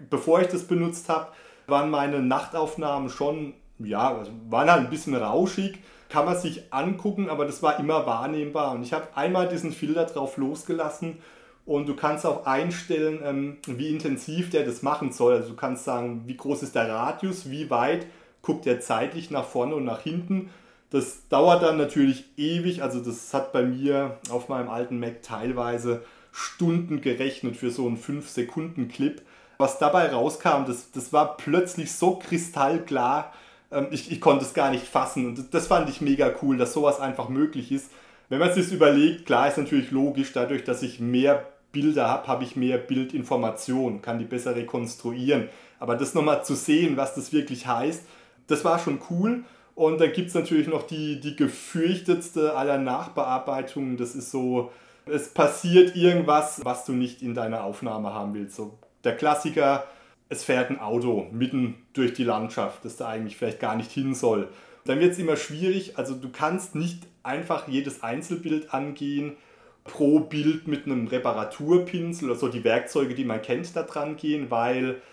[0.09, 1.31] bevor ich das benutzt habe,
[1.67, 7.45] waren meine Nachtaufnahmen schon ja, waren halt ein bisschen rauschig, kann man sich angucken, aber
[7.45, 8.71] das war immer wahrnehmbar.
[8.73, 11.17] Und ich habe einmal diesen Filter drauf losgelassen
[11.65, 15.35] und du kannst auch einstellen, ähm, wie intensiv der das machen soll.
[15.35, 18.07] Also du kannst sagen, wie groß ist der Radius, wie weit
[18.41, 20.49] guckt er zeitlich nach vorne und nach hinten.
[20.89, 26.03] Das dauert dann natürlich ewig, also das hat bei mir auf meinem alten Mac teilweise
[26.31, 29.21] Stunden gerechnet für so einen 5-Sekunden-Clip.
[29.57, 33.33] Was dabei rauskam, das, das war plötzlich so kristallklar,
[33.71, 36.73] ähm, ich, ich konnte es gar nicht fassen und das fand ich mega cool, dass
[36.73, 37.91] sowas einfach möglich ist.
[38.29, 42.43] Wenn man sich überlegt, klar ist natürlich logisch, dadurch, dass ich mehr Bilder habe, habe
[42.43, 45.49] ich mehr Bildinformation, kann die besser rekonstruieren.
[45.79, 48.03] Aber das nochmal zu sehen, was das wirklich heißt,
[48.47, 49.43] das war schon cool.
[49.77, 53.95] Und dann gibt es natürlich noch die, die gefürchtetste aller Nachbearbeitungen.
[53.95, 54.71] Das ist so,
[55.05, 58.55] es passiert irgendwas, was du nicht in deiner Aufnahme haben willst.
[58.55, 59.85] So der Klassiker,
[60.29, 64.15] es fährt ein Auto mitten durch die Landschaft, das da eigentlich vielleicht gar nicht hin
[64.15, 64.47] soll.
[64.85, 69.37] Dann wird es immer schwierig, also du kannst nicht einfach jedes Einzelbild angehen,
[69.83, 74.49] pro Bild mit einem Reparaturpinsel oder so die Werkzeuge, die man kennt, da dran gehen,
[74.49, 75.03] weil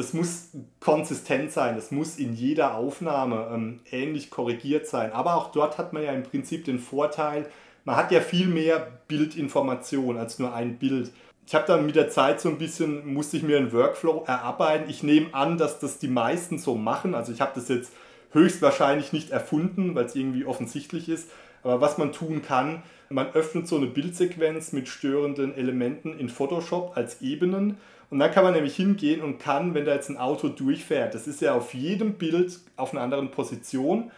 [0.00, 0.48] das muss
[0.80, 5.12] konsistent sein, das muss in jeder Aufnahme ähm, ähnlich korrigiert sein.
[5.12, 7.46] Aber auch dort hat man ja im Prinzip den Vorteil,
[7.84, 11.12] man hat ja viel mehr Bildinformation als nur ein Bild
[11.50, 14.88] ich habe dann mit der Zeit so ein bisschen, musste ich mir einen Workflow erarbeiten.
[14.88, 17.12] Ich nehme an, dass das die meisten so machen.
[17.12, 17.92] Also ich habe das jetzt
[18.32, 21.30] höchstwahrscheinlich nicht erfunden, weil es irgendwie offensichtlich ist.
[21.62, 26.96] Aber was man tun kann, man öffnet so eine Bildsequenz mit störenden Elementen in Photoshop
[26.96, 27.76] als Ebenen.
[28.08, 31.26] Und dann kann man nämlich hingehen und kann, wenn da jetzt ein Auto durchfährt, das
[31.26, 34.10] ist ja auf jedem Bild auf einer anderen Position.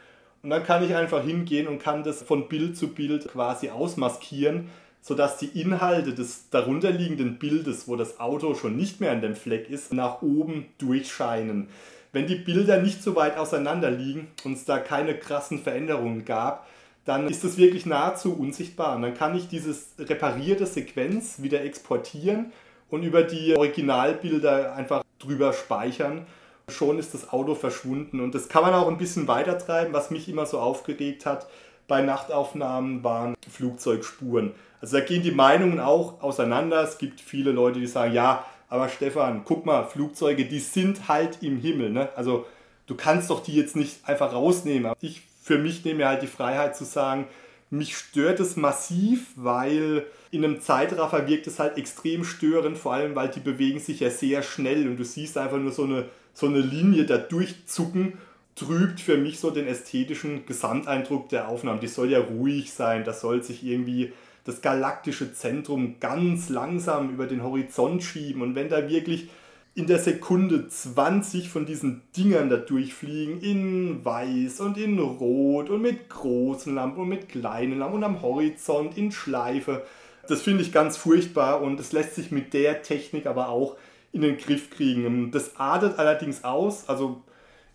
[0.43, 4.69] Und dann kann ich einfach hingehen und kann das von Bild zu Bild quasi ausmaskieren,
[5.01, 9.69] sodass die Inhalte des darunterliegenden Bildes, wo das Auto schon nicht mehr an dem Fleck
[9.69, 11.69] ist, nach oben durchscheinen.
[12.13, 16.67] Wenn die Bilder nicht so weit auseinander liegen und es da keine krassen Veränderungen gab,
[17.05, 18.97] dann ist es wirklich nahezu unsichtbar.
[18.97, 22.53] Und dann kann ich dieses reparierte Sequenz wieder exportieren
[22.91, 26.27] und über die Originalbilder einfach drüber speichern.
[26.69, 28.21] Schon ist das Auto verschwunden.
[28.21, 29.93] Und das kann man auch ein bisschen weitertreiben.
[29.93, 31.49] Was mich immer so aufgeregt hat
[31.89, 34.53] bei Nachtaufnahmen waren Flugzeugspuren.
[34.81, 36.83] Also da gehen die Meinungen auch auseinander.
[36.83, 41.43] Es gibt viele Leute, die sagen, ja, aber Stefan, guck mal, Flugzeuge, die sind halt
[41.43, 41.91] im Himmel.
[41.91, 42.09] Ne?
[42.17, 42.47] Also
[42.87, 44.91] du kannst doch die jetzt nicht einfach rausnehmen.
[45.03, 47.27] Ich für mich nehme halt die Freiheit zu sagen,
[47.69, 53.15] mich stört es massiv, weil in einem Zeitraffer wirkt es halt extrem störend, vor allem
[53.15, 56.47] weil die bewegen sich ja sehr schnell und du siehst einfach nur so eine, so
[56.47, 58.15] eine Linie da durchzucken,
[58.55, 61.81] trübt für mich so den ästhetischen Gesamteindruck der Aufnahmen.
[61.81, 67.27] Die soll ja ruhig sein, da soll sich irgendwie das galaktische Zentrum ganz langsam über
[67.27, 69.29] den Horizont schieben und wenn da wirklich
[69.75, 75.81] in der Sekunde 20 von diesen Dingern da durchfliegen, in weiß und in rot und
[75.81, 79.87] mit großen Lampen und mit kleinen Lampen und am Horizont in Schleife.
[80.29, 83.77] Das finde ich ganz furchtbar und es lässt sich mit der Technik aber auch
[84.13, 85.31] in den Griff kriegen.
[85.31, 87.23] Das adert allerdings aus, also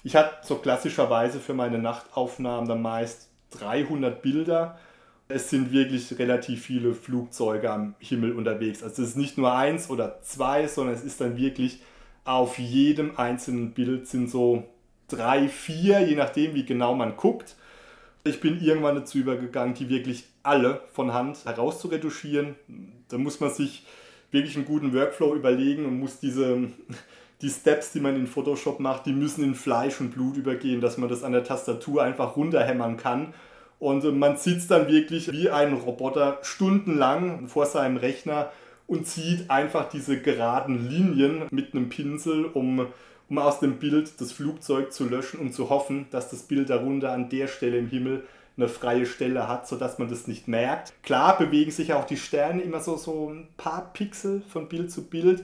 [0.03, 4.77] ich hatte so klassischerweise für meine Nachtaufnahmen dann meist 300 Bilder.
[5.29, 8.81] Es sind wirklich relativ viele Flugzeuge am Himmel unterwegs.
[8.81, 11.81] Also es ist nicht nur eins oder zwei, sondern es ist dann wirklich
[12.23, 14.63] auf jedem einzelnen Bild sind so
[15.07, 17.55] drei, vier, je nachdem, wie genau man guckt.
[18.23, 22.55] Ich bin irgendwann dazu übergegangen, die wirklich alle von Hand herauszuretuschieren.
[23.07, 23.85] Da muss man sich
[24.31, 26.67] wirklich einen guten Workflow überlegen und muss diese,
[27.41, 30.97] die Steps, die man in Photoshop macht, die müssen in Fleisch und Blut übergehen, dass
[30.97, 33.33] man das an der Tastatur einfach runterhämmern kann.
[33.79, 38.51] Und man sitzt dann wirklich wie ein Roboter stundenlang vor seinem Rechner
[38.87, 42.87] und zieht einfach diese geraden Linien mit einem Pinsel, um,
[43.29, 47.11] um aus dem Bild das Flugzeug zu löschen und zu hoffen, dass das Bild darunter
[47.11, 48.23] an der Stelle im Himmel
[48.55, 50.93] eine freie Stelle hat, sodass man das nicht merkt.
[51.03, 55.03] Klar bewegen sich auch die Sterne immer so, so ein paar Pixel von Bild zu
[55.03, 55.43] Bild.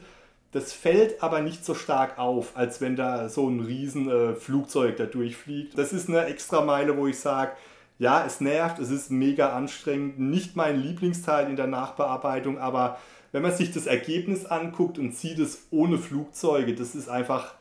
[0.52, 4.98] Das fällt aber nicht so stark auf, als wenn da so ein riesen äh, Flugzeug
[4.98, 5.78] da durchfliegt.
[5.78, 7.52] Das ist eine extra Meile, wo ich sage,
[8.00, 12.98] ja, es nervt, es ist mega anstrengend, nicht mein Lieblingsteil in der Nachbearbeitung, aber
[13.32, 17.56] wenn man sich das Ergebnis anguckt und sieht es ohne Flugzeuge, das ist einfach,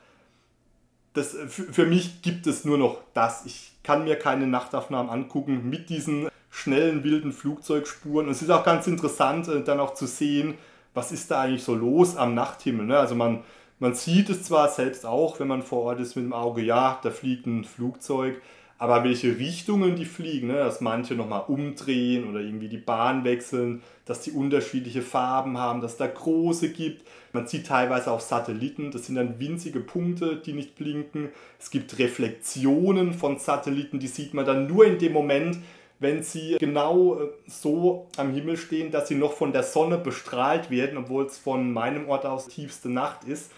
[1.14, 3.46] das, für mich gibt es nur noch das.
[3.46, 8.26] Ich kann mir keine Nachtaufnahmen angucken mit diesen schnellen, wilden Flugzeugspuren.
[8.26, 10.54] Und es ist auch ganz interessant, äh, dann auch zu sehen,
[10.94, 12.86] was ist da eigentlich so los am Nachthimmel.
[12.86, 12.98] Ne?
[12.98, 13.42] Also man,
[13.78, 17.00] man sieht es zwar selbst auch, wenn man vor Ort ist mit dem Auge, ja,
[17.02, 18.40] da fliegt ein Flugzeug,
[18.82, 20.54] aber welche Richtungen die fliegen, ne?
[20.54, 25.98] dass manche nochmal umdrehen oder irgendwie die Bahn wechseln, dass die unterschiedliche Farben haben, dass
[25.98, 27.06] da große gibt.
[27.32, 31.28] Man sieht teilweise auch Satelliten, das sind dann winzige Punkte, die nicht blinken.
[31.60, 35.58] Es gibt Reflexionen von Satelliten, die sieht man dann nur in dem Moment,
[36.00, 40.72] wenn sie genau äh, so am Himmel stehen, dass sie noch von der Sonne bestrahlt
[40.72, 43.52] werden, obwohl es von meinem Ort aus tiefste Nacht ist.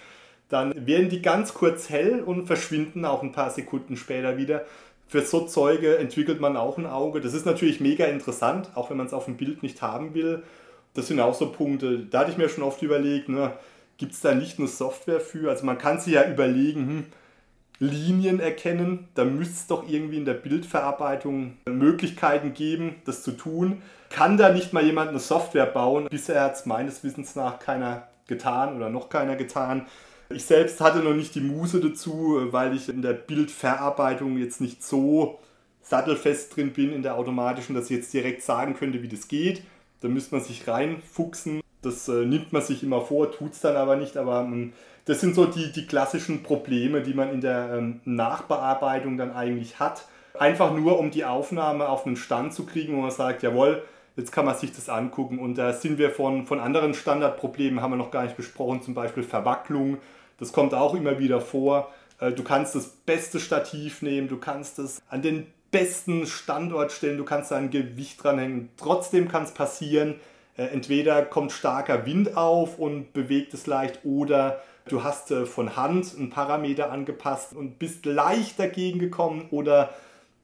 [0.51, 4.67] Dann werden die ganz kurz hell und verschwinden auch ein paar Sekunden später wieder
[5.07, 7.21] für so Zeuge entwickelt man auch ein Auge.
[7.21, 10.43] Das ist natürlich mega interessant, auch wenn man es auf dem Bild nicht haben will.
[10.95, 13.53] Das sind auch so Punkte, da hatte ich mir schon oft überlegt, ne,
[13.97, 15.51] gibt es da nicht nur Software für?
[15.51, 17.05] Also man kann sich ja überlegen, hm,
[17.81, 23.83] Linien erkennen, da müsste es doch irgendwie in der Bildverarbeitung Möglichkeiten geben, das zu tun.
[24.11, 26.07] Kann da nicht mal jemand eine Software bauen?
[26.09, 29.87] Bisher hat es meines Wissens nach keiner getan oder noch keiner getan.
[30.35, 34.83] Ich selbst hatte noch nicht die Muße dazu, weil ich in der Bildverarbeitung jetzt nicht
[34.83, 35.39] so
[35.81, 39.63] sattelfest drin bin in der automatischen, dass ich jetzt direkt sagen könnte, wie das geht.
[40.01, 41.61] Da müsste man sich reinfuchsen.
[41.83, 44.17] Das äh, nimmt man sich immer vor, tut es dann aber nicht.
[44.17, 44.73] Aber ähm,
[45.05, 49.79] das sind so die, die klassischen Probleme, die man in der ähm, Nachbearbeitung dann eigentlich
[49.79, 50.09] hat.
[50.37, 53.85] Einfach nur, um die Aufnahme auf einen Stand zu kriegen, wo man sagt, jawohl,
[54.17, 57.91] Jetzt kann man sich das angucken und da sind wir von, von anderen Standardproblemen, haben
[57.91, 59.99] wir noch gar nicht besprochen, zum Beispiel Verwacklung.
[60.39, 61.93] Das kommt auch immer wieder vor.
[62.21, 67.19] Äh, du kannst das beste Stativ nehmen, du kannst es an den besten Standort stellen,
[67.19, 68.71] du kannst da ein Gewicht dranhängen.
[68.77, 70.17] Trotzdem kann es passieren,
[70.57, 75.77] äh, entweder kommt starker Wind auf und bewegt es leicht oder du hast äh, von
[75.77, 79.91] Hand einen Parameter angepasst und bist leicht dagegen gekommen oder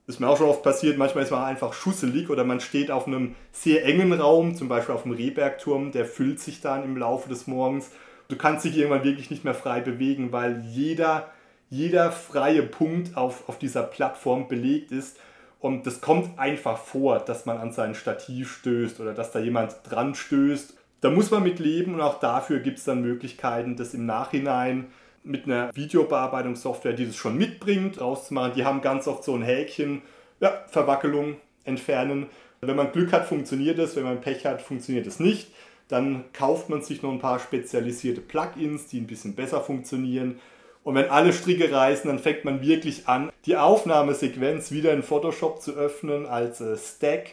[0.07, 3.07] ist mir auch schon oft passiert, manchmal ist man einfach schusselig oder man steht auf
[3.07, 7.29] einem sehr engen Raum, zum Beispiel auf dem Rehbergturm, der füllt sich dann im Laufe
[7.29, 7.91] des Morgens.
[8.31, 11.29] Du kannst dich irgendwann wirklich nicht mehr frei bewegen, weil jeder,
[11.69, 15.19] jeder freie Punkt auf, auf dieser Plattform belegt ist.
[15.59, 19.75] Und das kommt einfach vor, dass man an sein Stativ stößt oder dass da jemand
[19.83, 20.77] dran stößt.
[21.01, 24.87] Da muss man mit leben und auch dafür gibt es dann Möglichkeiten, das im Nachhinein
[25.23, 28.53] mit einer Videobearbeitungssoftware, die das schon mitbringt, rauszumachen.
[28.55, 30.03] Die haben ganz oft so ein Häkchen,
[30.39, 32.27] ja, Verwackelung entfernen.
[32.61, 35.49] Wenn man Glück hat, funktioniert es, wenn man Pech hat, funktioniert es nicht.
[35.91, 40.39] Dann kauft man sich noch ein paar spezialisierte Plugins, die ein bisschen besser funktionieren.
[40.85, 45.61] Und wenn alle Stricke reißen, dann fängt man wirklich an, die Aufnahmesequenz wieder in Photoshop
[45.61, 47.31] zu öffnen als äh, Stack.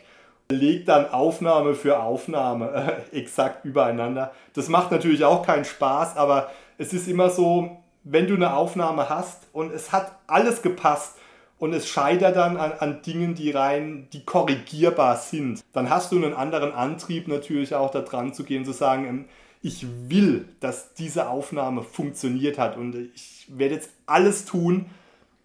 [0.50, 4.32] Legt dann Aufnahme für Aufnahme äh, exakt übereinander.
[4.54, 9.08] Das macht natürlich auch keinen Spaß, aber es ist immer so, wenn du eine Aufnahme
[9.08, 11.16] hast und es hat alles gepasst
[11.58, 16.16] und es scheitert dann an, an Dingen, die rein, die korrigierbar sind, dann hast du
[16.16, 19.24] einen anderen Antrieb natürlich auch da dran zu gehen, zu sagen, ähm,
[19.60, 24.86] ich will, dass diese Aufnahme funktioniert hat und ich werde jetzt alles tun,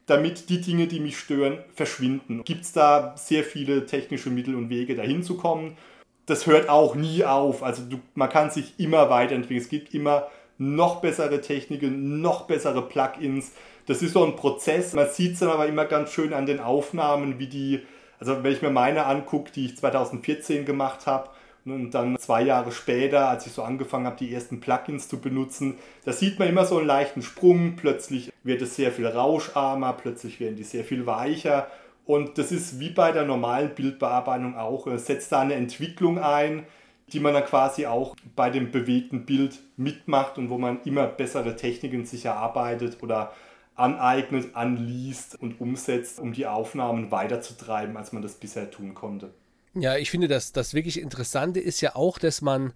[0.05, 2.43] damit die Dinge, die mich stören, verschwinden.
[2.43, 5.77] Gibt es da sehr viele technische Mittel und Wege, dahin zu kommen.
[6.25, 7.63] Das hört auch nie auf.
[7.63, 9.61] Also du, man kann sich immer weiterentwickeln.
[9.61, 13.53] Es gibt immer noch bessere Techniken, noch bessere Plugins.
[13.85, 14.93] Das ist so ein Prozess.
[14.93, 17.81] Man sieht es dann aber immer ganz schön an den Aufnahmen, wie die,
[18.19, 21.29] also wenn ich mir meine angucke, die ich 2014 gemacht habe,
[21.65, 25.77] und dann zwei Jahre später, als ich so angefangen habe, die ersten Plugins zu benutzen,
[26.03, 27.75] da sieht man immer so einen leichten Sprung.
[27.77, 31.67] Plötzlich wird es sehr viel rauscharmer, plötzlich werden die sehr viel weicher.
[32.05, 34.87] Und das ist wie bei der normalen Bildbearbeitung auch.
[34.87, 36.65] Es setzt da eine Entwicklung ein,
[37.13, 41.55] die man dann quasi auch bei dem bewegten Bild mitmacht und wo man immer bessere
[41.55, 43.31] Techniken sich erarbeitet oder
[43.75, 49.33] aneignet, anliest und umsetzt, um die Aufnahmen weiterzutreiben, als man das bisher tun konnte.
[49.75, 52.73] Ja, ich finde, dass das wirklich Interessante ist ja auch, dass man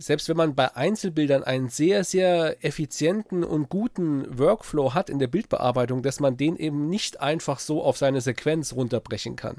[0.00, 5.26] selbst wenn man bei Einzelbildern einen sehr, sehr effizienten und guten Workflow hat in der
[5.26, 9.58] Bildbearbeitung, dass man den eben nicht einfach so auf seine Sequenz runterbrechen kann.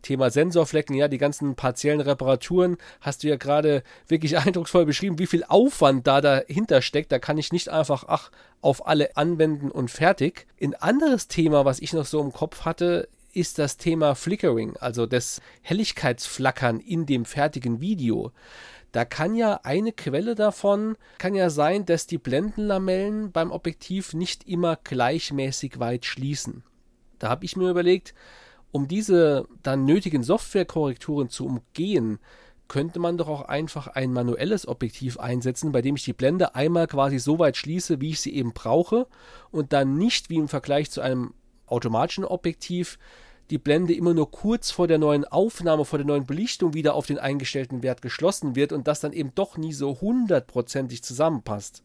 [0.00, 5.26] Thema Sensorflecken, ja, die ganzen partiellen Reparaturen hast du ja gerade wirklich eindrucksvoll beschrieben, wie
[5.26, 7.12] viel Aufwand da dahinter steckt.
[7.12, 8.30] Da kann ich nicht einfach, ach,
[8.62, 10.46] auf alle anwenden und fertig.
[10.60, 15.06] Ein anderes Thema, was ich noch so im Kopf hatte, ist das Thema Flickering, also
[15.06, 18.32] das Helligkeitsflackern in dem fertigen Video.
[18.92, 24.46] Da kann ja eine Quelle davon, kann ja sein, dass die Blendenlamellen beim Objektiv nicht
[24.46, 26.62] immer gleichmäßig weit schließen.
[27.18, 28.14] Da habe ich mir überlegt,
[28.70, 32.18] um diese dann nötigen Softwarekorrekturen zu umgehen,
[32.68, 36.86] könnte man doch auch einfach ein manuelles Objektiv einsetzen, bei dem ich die Blende einmal
[36.86, 39.06] quasi so weit schließe, wie ich sie eben brauche
[39.50, 41.34] und dann nicht wie im Vergleich zu einem
[41.72, 42.98] automatischen Objektiv
[43.50, 47.06] die Blende immer nur kurz vor der neuen Aufnahme, vor der neuen Belichtung wieder auf
[47.06, 51.82] den eingestellten Wert geschlossen wird und das dann eben doch nie so hundertprozentig zusammenpasst.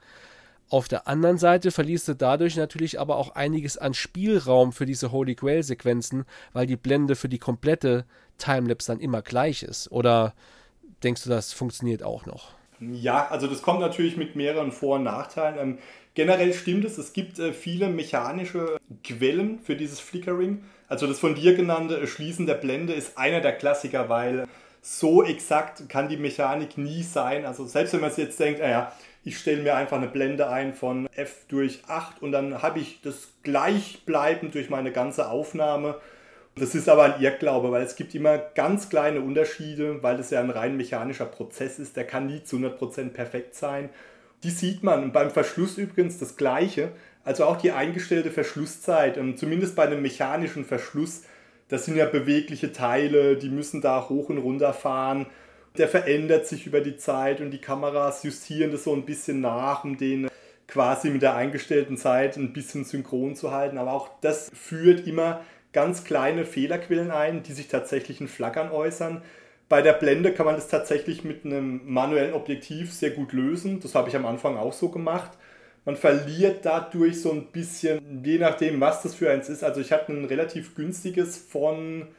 [0.69, 5.11] Auf der anderen Seite verlierst du dadurch natürlich aber auch einiges an Spielraum für diese
[5.11, 8.05] Holy Grail Sequenzen, weil die Blende für die komplette
[8.37, 9.91] Timelapse dann immer gleich ist.
[9.91, 10.33] Oder
[11.03, 12.56] denkst du, das funktioniert auch noch?
[12.79, 15.57] Ja, also das kommt natürlich mit mehreren Vor- und Nachteilen.
[15.59, 15.77] Ähm,
[16.13, 20.63] generell stimmt es, es gibt äh, viele mechanische Quellen für dieses Flickering.
[20.87, 24.47] Also das von dir genannte Schließen der Blende ist einer der Klassiker, weil
[24.81, 27.45] so exakt kann die Mechanik nie sein.
[27.45, 30.73] Also selbst wenn man es jetzt denkt, naja, ich stelle mir einfach eine Blende ein
[30.73, 35.95] von f durch 8 und dann habe ich das gleichbleibend durch meine ganze Aufnahme.
[36.59, 40.39] Das ist aber ein Irrglaube, weil es gibt immer ganz kleine Unterschiede, weil das ja
[40.39, 41.95] ein rein mechanischer Prozess ist.
[41.95, 43.89] Der kann nie zu 100% perfekt sein.
[44.43, 45.03] Die sieht man.
[45.03, 46.91] Und beim Verschluss übrigens das gleiche.
[47.23, 51.23] Also auch die eingestellte Verschlusszeit, ähm, zumindest bei einem mechanischen Verschluss,
[51.67, 55.25] das sind ja bewegliche Teile, die müssen da hoch und runter fahren.
[55.77, 59.83] Der verändert sich über die Zeit und die Kameras justieren das so ein bisschen nach,
[59.83, 60.29] um den
[60.67, 63.77] quasi mit der eingestellten Zeit ein bisschen synchron zu halten.
[63.77, 65.41] Aber auch das führt immer
[65.77, 69.21] ganz kleine Fehlerquellen ein, die sich tatsächlich in Flackern äußern.
[69.69, 73.79] Bei der Blende kann man das tatsächlich mit einem manuellen Objektiv sehr gut lösen.
[73.79, 75.31] Das habe ich am Anfang auch so gemacht
[75.87, 79.63] man verliert dadurch so ein bisschen, je nachdem, was das für eins ist.
[79.63, 82.09] Also ich hatte ein relativ günstiges von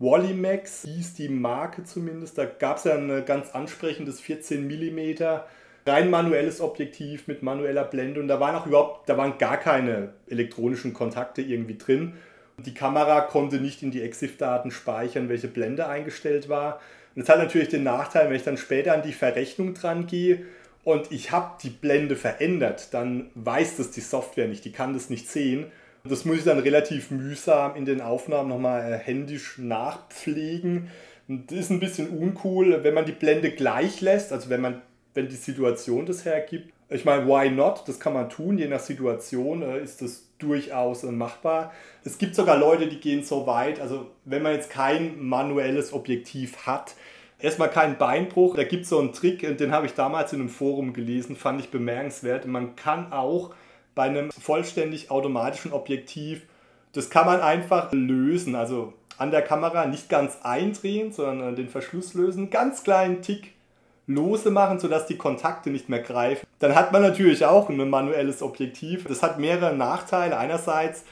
[0.00, 2.36] Wallimax, hieß die Marke zumindest.
[2.38, 5.22] Da gab es ja ein ganz ansprechendes 14 mm
[5.86, 10.14] rein manuelles Objektiv mit manueller Blende und da waren auch überhaupt, da waren gar keine
[10.26, 12.14] elektronischen Kontakte irgendwie drin.
[12.58, 16.80] Die Kamera konnte nicht in die EXIF-Daten speichern, welche Blende eingestellt war.
[17.14, 20.44] Und das hat natürlich den Nachteil, wenn ich dann später an die Verrechnung dran gehe
[20.84, 25.10] und ich habe die Blende verändert, dann weiß das die Software nicht, die kann das
[25.10, 25.66] nicht sehen.
[26.02, 30.90] Und das muss ich dann relativ mühsam in den Aufnahmen nochmal äh, händisch nachpflegen.
[31.28, 34.82] Und das ist ein bisschen uncool, wenn man die Blende gleich lässt, also wenn man
[35.14, 37.84] wenn die Situation das hergibt, Ich meine, why not?
[37.86, 41.72] Das kann man tun, je nach Situation äh, ist das durchaus äh, machbar.
[42.04, 46.66] Es gibt sogar Leute, die gehen so weit, also wenn man jetzt kein manuelles Objektiv
[46.66, 46.94] hat,
[47.38, 50.40] erstmal keinen Beinbruch, da gibt es so einen Trick, äh, den habe ich damals in
[50.40, 52.46] einem Forum gelesen, fand ich bemerkenswert.
[52.46, 53.54] Man kann auch
[53.94, 56.42] bei einem vollständig automatischen Objektiv,
[56.92, 62.14] das kann man einfach lösen, also an der Kamera nicht ganz eindrehen, sondern den Verschluss
[62.14, 63.53] lösen, ganz kleinen Tick
[64.06, 66.46] lose machen, sodass die Kontakte nicht mehr greifen.
[66.58, 69.04] Dann hat man natürlich auch ein manuelles Objektiv.
[69.06, 70.36] Das hat mehrere Nachteile.
[70.36, 71.04] Einerseits,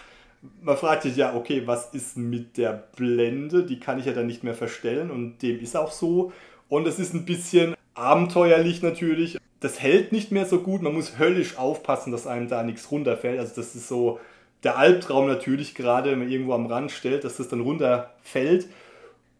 [0.61, 3.65] man fragt sich ja, okay, was ist mit der Blende?
[3.65, 6.33] Die kann ich ja dann nicht mehr verstellen und dem ist auch so.
[6.69, 9.39] Und es ist ein bisschen abenteuerlich natürlich.
[9.61, 10.83] Das hält nicht mehr so gut.
[10.83, 13.39] Man muss höllisch aufpassen, dass einem da nichts runterfällt.
[13.39, 14.19] Also das ist so
[14.65, 18.69] der Albtraum natürlich gerade, wenn man irgendwo am Rand stellt, dass das dann runterfällt.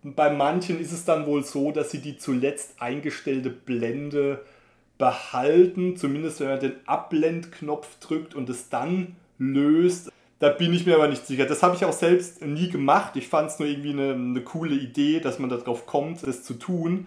[0.05, 4.45] Bei manchen ist es dann wohl so, dass sie die zuletzt eingestellte Blende
[4.99, 10.11] behalten, zumindest wenn man den Abblendknopf drückt und es dann löst.
[10.39, 11.47] Da bin ich mir aber nicht sicher.
[11.47, 13.15] Das habe ich auch selbst nie gemacht.
[13.15, 16.55] Ich fand es nur irgendwie eine, eine coole Idee, dass man darauf kommt, das zu
[16.55, 17.07] tun.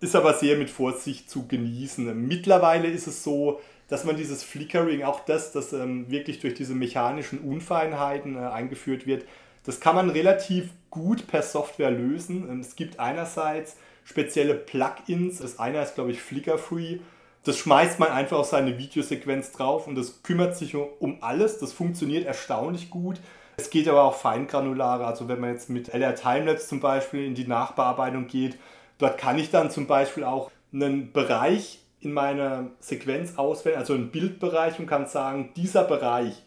[0.00, 2.26] Ist aber sehr mit Vorsicht zu genießen.
[2.28, 6.74] Mittlerweile ist es so, dass man dieses Flickering, auch das, das ähm, wirklich durch diese
[6.74, 9.24] mechanischen Unfeinheiten äh, eingeführt wird,
[9.64, 12.48] das kann man relativ gut per Software lösen.
[12.48, 15.38] Ähm, es gibt einerseits spezielle Plugins.
[15.38, 16.98] Das eine ist, glaube ich, Flickr Free.
[17.42, 21.58] Das schmeißt man einfach auf seine Videosequenz drauf und das kümmert sich um alles.
[21.58, 23.16] Das funktioniert erstaunlich gut.
[23.56, 25.06] Es geht aber auch feingranularer.
[25.06, 28.56] Also wenn man jetzt mit LR Timelapse zum Beispiel in die Nachbearbeitung geht,
[28.98, 34.10] dort kann ich dann zum Beispiel auch einen Bereich in meiner Sequenz auswählen, also einen
[34.10, 36.42] Bildbereich und kann sagen, dieser Bereich,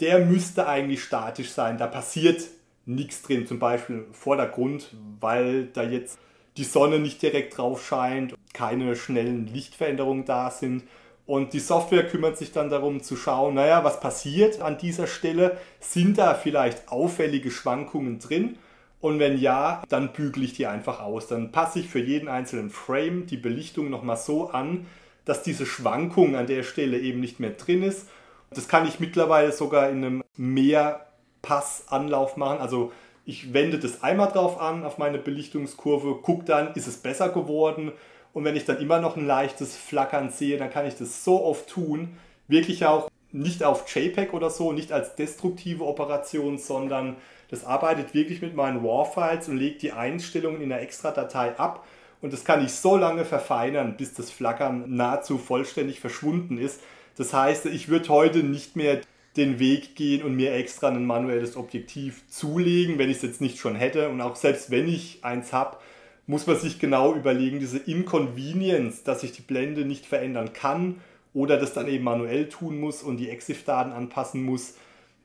[0.00, 1.78] der müsste eigentlich statisch sein.
[1.78, 2.42] Da passiert
[2.88, 6.18] nichts drin, zum Beispiel Vordergrund, weil da jetzt
[6.56, 10.82] die Sonne nicht direkt drauf scheint, keine schnellen Lichtveränderungen da sind.
[11.26, 15.58] Und die Software kümmert sich dann darum zu schauen, naja, was passiert an dieser Stelle?
[15.78, 18.56] Sind da vielleicht auffällige Schwankungen drin?
[19.00, 21.28] Und wenn ja, dann bügele ich die einfach aus.
[21.28, 24.86] Dann passe ich für jeden einzelnen Frame die Belichtung nochmal so an,
[25.26, 28.08] dass diese Schwankung an der Stelle eben nicht mehr drin ist.
[28.50, 31.07] Das kann ich mittlerweile sogar in einem mehr
[31.42, 32.60] Passanlauf machen.
[32.60, 32.92] Also
[33.24, 37.92] ich wende das einmal drauf an auf meine Belichtungskurve, gucke dann, ist es besser geworden.
[38.32, 41.44] Und wenn ich dann immer noch ein leichtes Flackern sehe, dann kann ich das so
[41.44, 42.16] oft tun,
[42.46, 47.16] wirklich auch nicht auf JPEG oder so, nicht als destruktive Operation, sondern
[47.50, 51.84] das arbeitet wirklich mit meinen RAW-Files und legt die Einstellungen in einer extra Datei ab.
[52.20, 56.80] Und das kann ich so lange verfeinern, bis das Flackern nahezu vollständig verschwunden ist.
[57.16, 59.00] Das heißt, ich würde heute nicht mehr
[59.38, 63.58] den Weg gehen und mir extra ein manuelles Objektiv zulegen, wenn ich es jetzt nicht
[63.58, 64.08] schon hätte.
[64.10, 65.78] Und auch selbst wenn ich eins habe,
[66.26, 71.00] muss man sich genau überlegen, diese Inconvenience, dass ich die Blende nicht verändern kann
[71.32, 74.74] oder das dann eben manuell tun muss und die EXIF-Daten anpassen muss,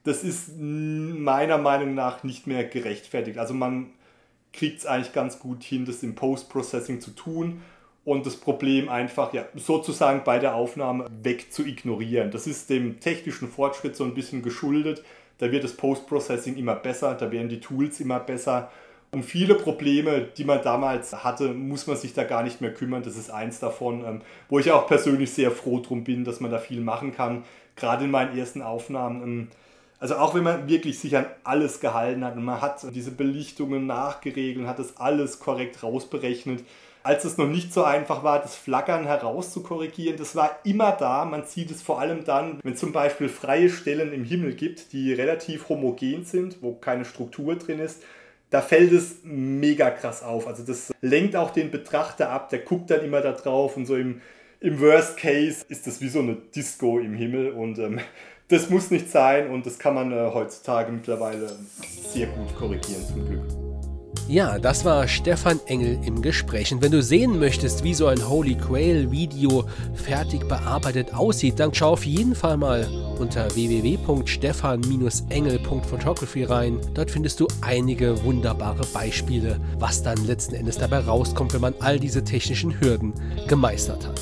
[0.05, 3.37] das ist meiner Meinung nach nicht mehr gerechtfertigt.
[3.37, 3.87] Also man
[4.53, 7.61] kriegt es eigentlich ganz gut hin, das im Post-Processing zu tun
[8.05, 12.31] und das Problem einfach ja, sozusagen bei der Aufnahme weg zu ignorieren.
[12.31, 15.03] Das ist dem technischen Fortschritt so ein bisschen geschuldet.
[15.37, 18.71] Da wird das Post-Processing immer besser, da werden die Tools immer besser.
[19.11, 23.03] Um viele Probleme, die man damals hatte, muss man sich da gar nicht mehr kümmern.
[23.03, 26.49] Das ist eins davon, ähm, wo ich auch persönlich sehr froh drum bin, dass man
[26.49, 27.43] da viel machen kann.
[27.75, 29.21] Gerade in meinen ersten Aufnahmen.
[29.21, 29.47] Ähm,
[29.99, 33.85] also auch wenn man wirklich sich an alles gehalten hat und man hat diese Belichtungen
[33.85, 36.63] nachgeregelt, hat das alles korrekt rausberechnet,
[37.03, 40.17] als es noch nicht so einfach war, das Flackern herauszukorrigieren.
[40.17, 41.25] Das war immer da.
[41.25, 44.93] Man sieht es vor allem dann, wenn es zum Beispiel freie Stellen im Himmel gibt,
[44.93, 48.01] die relativ homogen sind, wo keine Struktur drin ist.
[48.49, 50.47] Da fällt es mega krass auf.
[50.47, 52.49] Also das lenkt auch den Betrachter ab.
[52.49, 54.21] Der guckt dann immer da drauf und so im,
[54.61, 57.99] im Worst Case ist das wie so eine Disco im Himmel und ähm,
[58.47, 61.57] das muss nicht sein und das kann man äh, heutzutage mittlerweile
[62.13, 63.62] sehr gut korrigieren zum Glück.
[64.29, 66.73] Ja, das war Stefan Engel im Gespräch.
[66.73, 69.65] Und wenn du sehen möchtest, wie so ein Holy Grail Video
[69.95, 72.87] fertig bearbeitet aussieht, dann schau auf jeden Fall mal
[73.19, 76.79] unter www.stefan-engel.photography rein.
[76.93, 81.99] Dort findest du einige wunderbare Beispiele, was dann letzten Endes dabei rauskommt, wenn man all
[81.99, 83.13] diese technischen Hürden
[83.49, 84.21] gemeistert hat.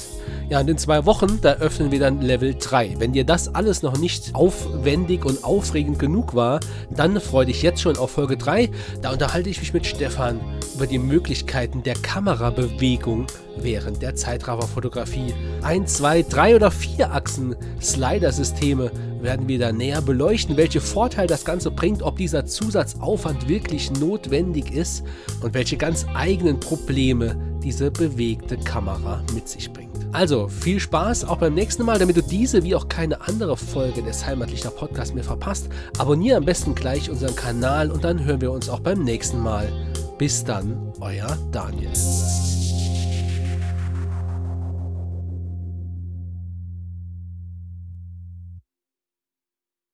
[0.52, 2.96] Ja, und in zwei Wochen, da öffnen wir dann Level 3.
[2.98, 7.80] Wenn dir das alles noch nicht aufwendig und aufregend genug war, dann freu dich jetzt
[7.80, 8.70] schon auf Folge 3.
[9.02, 10.42] Da unterhalte ich mich mit Stefan
[10.76, 15.34] über die Möglichkeiten der Kamerabewegung während der Zeitrafferfotografie.
[15.62, 18.92] Ein, zwei, drei oder vier Achsen Slider-Systeme
[19.22, 24.74] werden wir da näher beleuchten, welche Vorteile das Ganze bringt, ob dieser Zusatzaufwand wirklich notwendig
[24.74, 25.06] ist
[25.42, 29.91] und welche ganz eigenen Probleme diese bewegte Kamera mit sich bringt.
[30.12, 34.04] Also viel Spaß auch beim nächsten Mal, damit du diese wie auch keine andere Folge
[34.04, 35.70] des Heimatlichter Podcasts mehr verpasst.
[35.98, 39.72] Abonniere am besten gleich unseren Kanal und dann hören wir uns auch beim nächsten Mal.
[40.18, 41.92] Bis dann, euer Daniel.